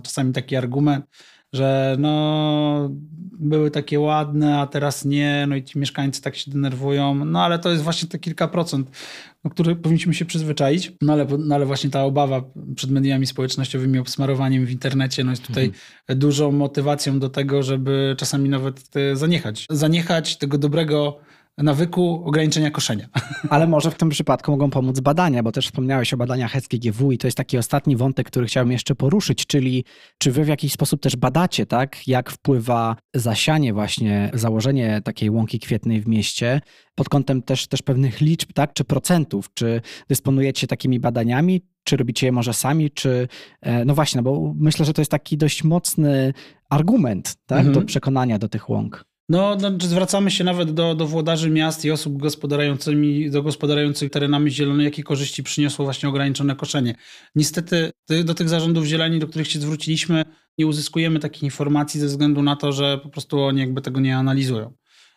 [0.02, 1.06] czasami taki argument,
[1.54, 2.90] że no
[3.38, 7.58] były takie ładne, a teraz nie, no i ci mieszkańcy tak się denerwują, no ale
[7.58, 8.90] to jest właśnie te kilka procent,
[9.44, 12.42] do których powinniśmy się przyzwyczaić, no ale, no ale właśnie ta obawa
[12.76, 16.18] przed mediami społecznościowymi, obsmarowaniem w internecie, no jest tutaj mhm.
[16.18, 21.18] dużą motywacją do tego, żeby czasami nawet zaniechać, zaniechać tego dobrego
[21.58, 23.08] nawyku ograniczenia koszenia.
[23.50, 27.18] Ale może w tym przypadku mogą pomóc badania, bo też wspomniałeś o badaniach SGGW i
[27.18, 29.84] to jest taki ostatni wątek, który chciałbym jeszcze poruszyć, czyli
[30.18, 35.58] czy wy w jakiś sposób też badacie, tak, jak wpływa zasianie właśnie, założenie takiej łąki
[35.58, 36.60] kwietnej w mieście
[36.94, 42.26] pod kątem też, też pewnych liczb, tak, czy procentów, czy dysponujecie takimi badaniami, czy robicie
[42.26, 43.28] je może sami, czy
[43.86, 46.32] no właśnie, no bo myślę, że to jest taki dość mocny
[46.70, 47.74] argument, tak, mhm.
[47.74, 49.04] do przekonania do tych łąk.
[49.28, 54.50] No, no, zwracamy się nawet do, do włodarzy miast i osób gospodarującymi, do gospodarujących terenami
[54.50, 56.94] zielonymi, jakie korzyści przyniosło właśnie ograniczone koszenie.
[57.34, 57.90] Niestety
[58.24, 60.24] do tych zarządów zieleni, do których się zwróciliśmy,
[60.58, 64.16] nie uzyskujemy takich informacji ze względu na to, że po prostu oni jakby tego nie
[64.16, 64.74] analizują.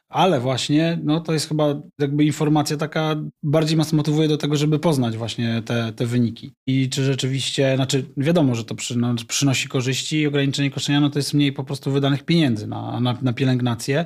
[0.10, 4.80] Ale właśnie, no to jest chyba jakby informacja taka, bardziej nas motywuje do tego, żeby
[4.80, 6.51] poznać właśnie te, te wyniki.
[6.68, 11.10] I czy rzeczywiście, znaczy wiadomo, że to przy, no, przynosi korzyści i ograniczenie koszenia, no
[11.10, 14.05] to jest mniej po prostu wydanych pieniędzy na, na, na pielęgnację.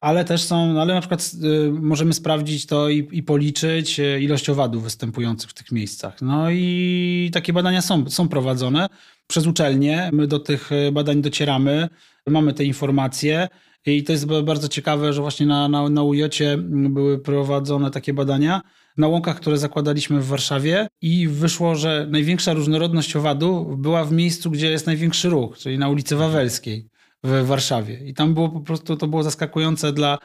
[0.00, 4.50] Ale też są, no ale na przykład y, możemy sprawdzić to i, i policzyć ilość
[4.50, 6.22] owadów występujących w tych miejscach.
[6.22, 8.88] No i takie badania są, są prowadzone.
[9.26, 10.10] przez uczelnie.
[10.12, 11.88] My do tych badań docieramy,
[12.26, 13.48] mamy te informacje.
[13.96, 16.22] I to jest bardzo ciekawe, że właśnie na, na, na UJ
[16.68, 18.60] były prowadzone takie badania
[18.96, 24.50] na łąkach, które zakładaliśmy w Warszawie i wyszło, że największa różnorodność owadów była w miejscu,
[24.50, 26.88] gdzie jest największy ruch, czyli na ulicy Wawelskiej
[27.24, 28.00] w Warszawie.
[28.06, 30.18] I tam było po prostu, to było zaskakujące dla,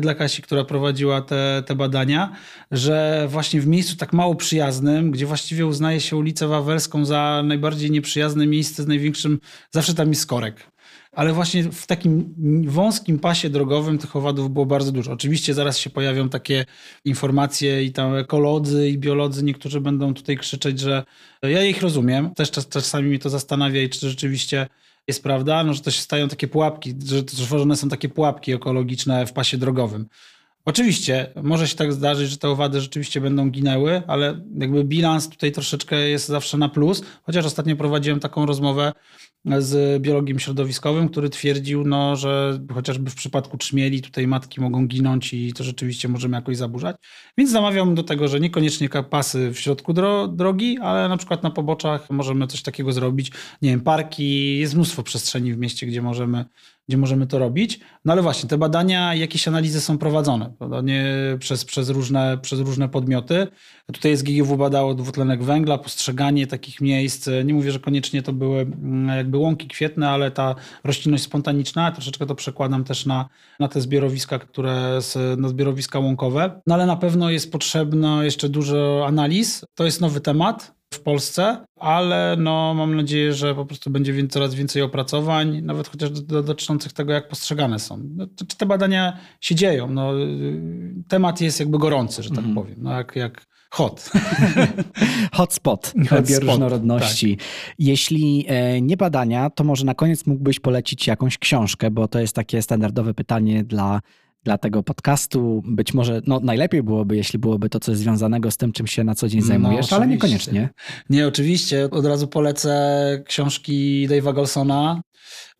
[0.00, 2.32] dla Kasi, która prowadziła te, te badania,
[2.70, 7.90] że właśnie w miejscu tak mało przyjaznym, gdzie właściwie uznaje się ulicę Wawelską za najbardziej
[7.90, 9.38] nieprzyjazne miejsce z największym,
[9.70, 10.75] zawsze tam jest korek
[11.16, 12.34] ale właśnie w takim
[12.66, 15.12] wąskim pasie drogowym tych owadów było bardzo dużo.
[15.12, 16.64] Oczywiście zaraz się pojawią takie
[17.04, 21.04] informacje i tam ekolodzy i biolodzy, niektórzy będą tutaj krzyczeć, że
[21.42, 22.34] ja ich rozumiem.
[22.34, 24.66] Też czas, czasami mnie to zastanawia i czy rzeczywiście
[25.08, 29.26] jest prawda, no, że to się stają takie pułapki, że tworzone są takie pułapki ekologiczne
[29.26, 30.06] w pasie drogowym.
[30.64, 35.52] Oczywiście, może się tak zdarzyć, że te owady rzeczywiście będą ginęły, ale jakby bilans tutaj
[35.52, 38.92] troszeczkę jest zawsze na plus, chociaż ostatnio prowadziłem taką rozmowę
[39.58, 45.34] z biologiem środowiskowym, który twierdził, no, że chociażby w przypadku trzmieli tutaj matki mogą ginąć
[45.34, 46.96] i to rzeczywiście możemy jakoś zaburzać.
[47.38, 51.50] Więc namawiam do tego, że niekoniecznie pasy w środku dro drogi, ale na przykład na
[51.50, 53.32] poboczach możemy coś takiego zrobić.
[53.62, 56.44] Nie wiem, parki, jest mnóstwo przestrzeni w mieście, gdzie możemy
[56.88, 57.80] gdzie możemy to robić.
[58.04, 60.80] No ale właśnie, te badania, jakieś analizy są prowadzone prawda?
[60.80, 61.04] Nie
[61.38, 63.46] przez, przez, różne, przez różne podmioty.
[63.92, 67.28] Tutaj jest GGW badało dwutlenek węgla, postrzeganie takich miejsc.
[67.44, 72.26] Nie mówię, że koniecznie to były mm, jakby łąki kwietne, ale ta roślinność spontaniczna, troszeczkę
[72.26, 73.28] to przekładam też na,
[73.60, 74.98] na te zbiorowiska, które,
[75.36, 76.60] na zbiorowiska łąkowe.
[76.66, 79.64] No ale na pewno jest potrzebno jeszcze dużo analiz.
[79.74, 80.75] To jest nowy temat
[81.06, 86.92] Polsce, ale no, mam nadzieję, że po prostu będzie coraz więcej opracowań, nawet chociaż dotyczących
[86.92, 88.02] tego, jak postrzegane są.
[88.16, 89.90] No, czy te badania się dzieją?
[89.90, 90.12] No,
[91.08, 92.54] temat jest jakby gorący, że tak mhm.
[92.54, 92.76] powiem.
[92.78, 94.10] No, jak, jak hot.
[95.32, 95.92] Hotspot
[96.28, 97.36] bioróżnorodności.
[97.36, 97.46] Tak.
[97.78, 102.34] Jeśli e, nie badania, to może na koniec mógłbyś polecić jakąś książkę, bo to jest
[102.34, 104.00] takie standardowe pytanie dla
[104.46, 105.62] dla tego podcastu.
[105.66, 109.14] Być może no, najlepiej byłoby, jeśli byłoby to coś związanego z tym, czym się na
[109.14, 110.68] co dzień no, zajmujesz, no, ale niekoniecznie.
[111.10, 111.88] Nie, oczywiście.
[111.90, 112.72] Od razu polecę
[113.26, 115.02] książki Dave'a Golsona.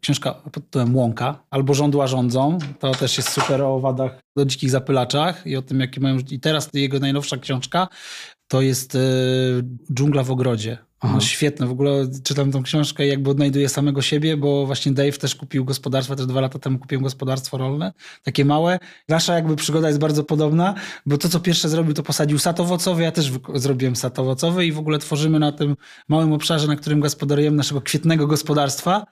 [0.01, 2.59] Książka pod tytułem Łąka albo Żądła rządzą.
[2.79, 6.19] To też jest super o owadach, o dzikich zapylaczach i o tym, jakie mają.
[6.31, 7.89] I teraz jego najnowsza książka
[8.49, 8.99] to jest y,
[9.95, 10.79] Dżungla w ogrodzie.
[11.13, 15.19] No, świetne, w ogóle czytam tą książkę i jakby odnajduję samego siebie, bo właśnie Dave
[15.19, 17.93] też kupił gospodarstwo, też dwa lata temu kupiłem gospodarstwo rolne,
[18.23, 18.79] takie małe.
[19.09, 20.75] Nasza jakby przygoda jest bardzo podobna,
[21.07, 24.73] bo to co pierwsze zrobił to posadził sad owocowy, ja też zrobiłem sad owocowy i
[24.73, 25.77] w ogóle tworzymy na tym
[26.09, 29.07] małym obszarze, na którym gospodarujemy naszego kwietnego gospodarstwa,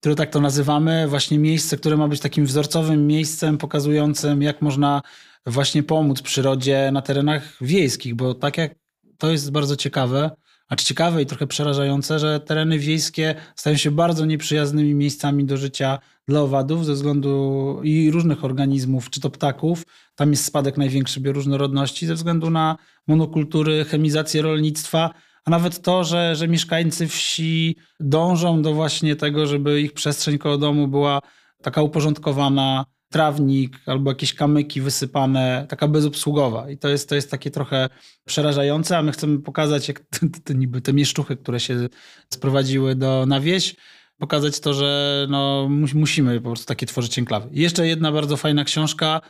[0.00, 5.02] które tak to nazywamy, właśnie miejsce, które ma być takim wzorcowym miejscem pokazującym jak można
[5.46, 8.74] właśnie pomóc przyrodzie na terenach wiejskich, bo tak jak
[9.18, 10.30] to jest bardzo ciekawe,
[10.68, 15.56] a czy ciekawe i trochę przerażające, że tereny wiejskie stają się bardzo nieprzyjaznymi miejscami do
[15.56, 15.98] życia
[16.28, 19.82] dla owadów ze względu i różnych organizmów, czy to ptaków.
[20.14, 25.10] Tam jest spadek największy bioróżnorodności ze względu na monokultury, chemizację rolnictwa,
[25.44, 30.58] a nawet to, że, że mieszkańcy wsi dążą do właśnie tego, żeby ich przestrzeń koło
[30.58, 31.20] domu była
[31.62, 36.70] taka uporządkowana, trawnik albo jakieś kamyki wysypane, taka bezobsługowa.
[36.70, 37.88] I to jest, to jest takie trochę
[38.24, 41.88] przerażające, a my chcemy pokazać, jak te, te, niby te mieszczuchy, które się
[42.32, 43.76] sprowadziły do, na wieś,
[44.18, 47.48] pokazać to, że no, musimy po prostu takie tworzyć enklawy.
[47.52, 49.20] I jeszcze jedna bardzo fajna książka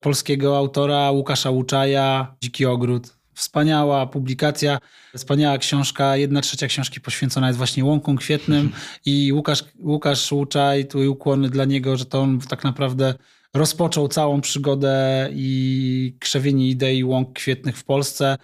[0.00, 3.17] polskiego autora Łukasza Łuczaja, Dziki Ogród.
[3.38, 4.78] Wspaniała publikacja,
[5.16, 6.16] wspaniała książka.
[6.16, 8.70] Jedna trzecia książki poświęcona jest właśnie łąkom kwietnym
[9.06, 13.14] i Łukasz, Łukasz Łuczaj, tu ukłony dla niego, że to on tak naprawdę
[13.54, 18.36] rozpoczął całą przygodę i krzewienie idei łąk kwietnych w Polsce.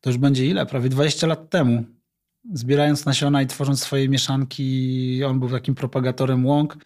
[0.00, 0.66] To już będzie ile?
[0.66, 1.84] Prawie 20 lat temu.
[2.52, 6.76] Zbierając nasiona i tworząc swoje mieszanki, on był takim propagatorem łąk.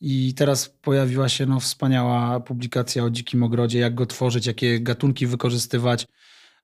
[0.00, 5.26] I teraz pojawiła się no, wspaniała publikacja o dzikim ogrodzie, jak go tworzyć, jakie gatunki
[5.26, 6.06] wykorzystywać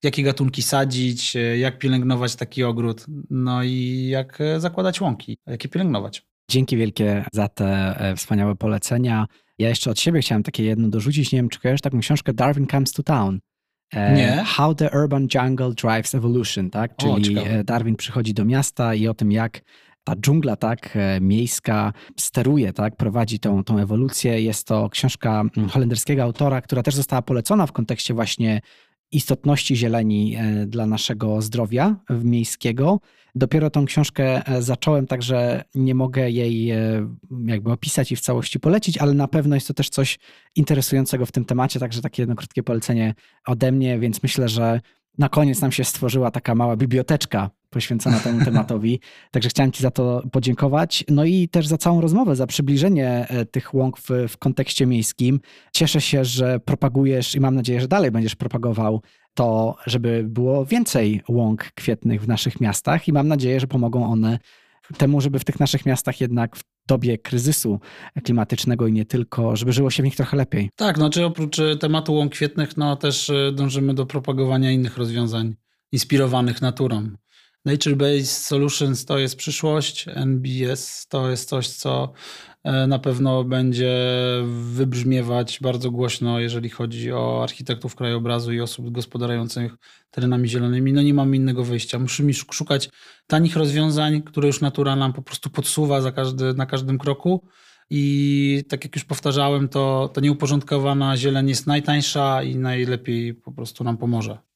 [0.03, 5.65] jakie gatunki sadzić, e, jak pielęgnować taki ogród, no i jak e, zakładać łąki, jak
[5.65, 6.23] je pielęgnować.
[6.51, 9.27] Dzięki wielkie za te e, wspaniałe polecenia.
[9.59, 11.33] Ja jeszcze od siebie chciałem takie jedno dorzucić.
[11.33, 13.41] Nie wiem, czy kojarzysz taką książkę Darwin Comes to Town.
[13.93, 14.45] Nie.
[14.47, 16.97] How the Urban Jungle Drives Evolution, tak?
[16.97, 19.61] Czyli o, Darwin przychodzi do miasta i o tym, jak
[20.05, 24.43] ta dżungla, tak, miejska steruje, tak, prowadzi tą, tą ewolucję.
[24.43, 28.61] Jest to książka mm, holenderskiego autora, która też została polecona w kontekście właśnie
[29.13, 33.01] istotności zieleni e, dla naszego zdrowia miejskiego.
[33.35, 37.09] Dopiero tą książkę e, zacząłem, także nie mogę jej e,
[37.47, 40.19] jakby opisać i w całości polecić, ale na pewno jest to też coś
[40.57, 43.15] interesującego w tym temacie, także takie jedno krótkie polecenie
[43.47, 44.81] ode mnie, więc myślę, że
[45.21, 49.01] na koniec nam się stworzyła taka mała biblioteczka poświęcona temu tematowi.
[49.31, 51.05] Także chciałem Ci za to podziękować.
[51.09, 55.41] No i też za całą rozmowę, za przybliżenie e, tych łąk w, w kontekście miejskim.
[55.73, 59.03] Cieszę się, że propagujesz i mam nadzieję, że dalej będziesz propagował
[59.35, 64.39] to, żeby było więcej łąk kwietnych w naszych miastach i mam nadzieję, że pomogą one
[64.97, 67.81] temu, żeby w tych naszych miastach jednak w dobie kryzysu
[68.25, 70.71] klimatycznego i nie tylko, żeby żyło się w nich trochę lepiej.
[70.77, 75.55] Tak, znaczy oprócz e, tematu łąk kwietnych, no też e, dążymy do propagowania innych rozwiązań
[75.93, 77.11] inspirowanych naturą.
[77.67, 82.13] Nature-Based Solutions to jest przyszłość, NBS to jest coś, co
[82.65, 83.95] e, na pewno będzie
[84.45, 89.77] wybrzmiewać bardzo głośno, jeżeli chodzi o architektów krajobrazu i osób gospodarujących
[90.11, 90.93] terenami zielonymi.
[90.93, 91.99] No nie mamy innego wyjścia.
[91.99, 92.89] Musimy szukać
[93.27, 97.49] tanich rozwiązań, które już natura nam po prostu podsuwa za każdy, na każdym kroku.
[97.91, 103.85] I tak jak już powtarzałem, to, to nieuporządkowana zieleń jest najtańsza i najlepiej po prostu
[103.85, 104.50] nam pomoże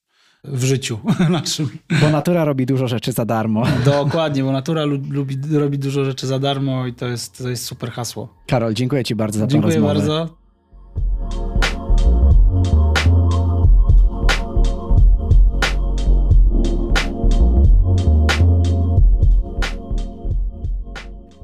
[0.44, 0.98] w życiu
[1.30, 1.68] naszym.
[2.00, 3.62] Bo natura robi dużo rzeczy za darmo.
[3.84, 7.90] Dokładnie, bo natura lubi, robi dużo rzeczy za darmo i to jest, to jest super
[7.90, 8.28] hasło.
[8.46, 9.94] Karol, dziękuję Ci bardzo za dziękuję tę rozmowę.
[9.94, 10.44] Dziękuję bardzo.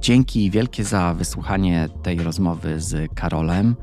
[0.01, 3.77] Dzięki wielkie za wysłuchanie tej rozmowy z Karolem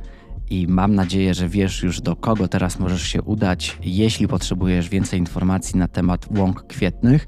[0.50, 5.20] i mam nadzieję, że wiesz już do kogo teraz możesz się udać, jeśli potrzebujesz więcej
[5.20, 7.28] informacji na temat łąk kwietnych,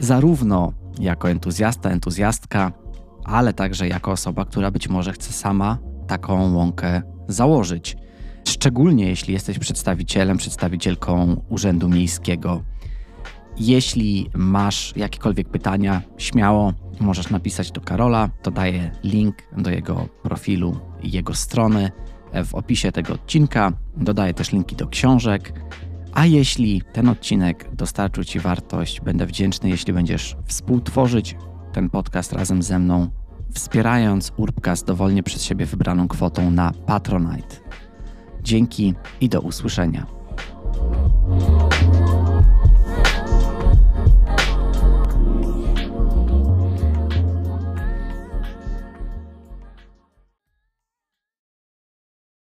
[0.00, 2.72] zarówno jako entuzjasta, entuzjastka,
[3.24, 7.96] ale także jako osoba, która być może chce sama taką łąkę założyć.
[8.48, 12.62] Szczególnie jeśli jesteś przedstawicielem, przedstawicielką Urzędu Miejskiego.
[13.58, 18.30] Jeśli masz jakiekolwiek pytania, śmiało możesz napisać do Karola.
[18.42, 21.90] To daję link do jego profilu i jego strony
[22.44, 23.72] w opisie tego odcinka.
[23.96, 25.52] Dodaję też linki do książek.
[26.14, 31.36] A jeśli ten odcinek dostarczył Ci wartość, będę wdzięczny, jeśli będziesz współtworzyć
[31.72, 33.10] ten podcast razem ze mną,
[33.54, 37.56] wspierając Urbcast dowolnie przez siebie wybraną kwotą na Patronite.
[38.42, 40.06] Dzięki i do usłyszenia.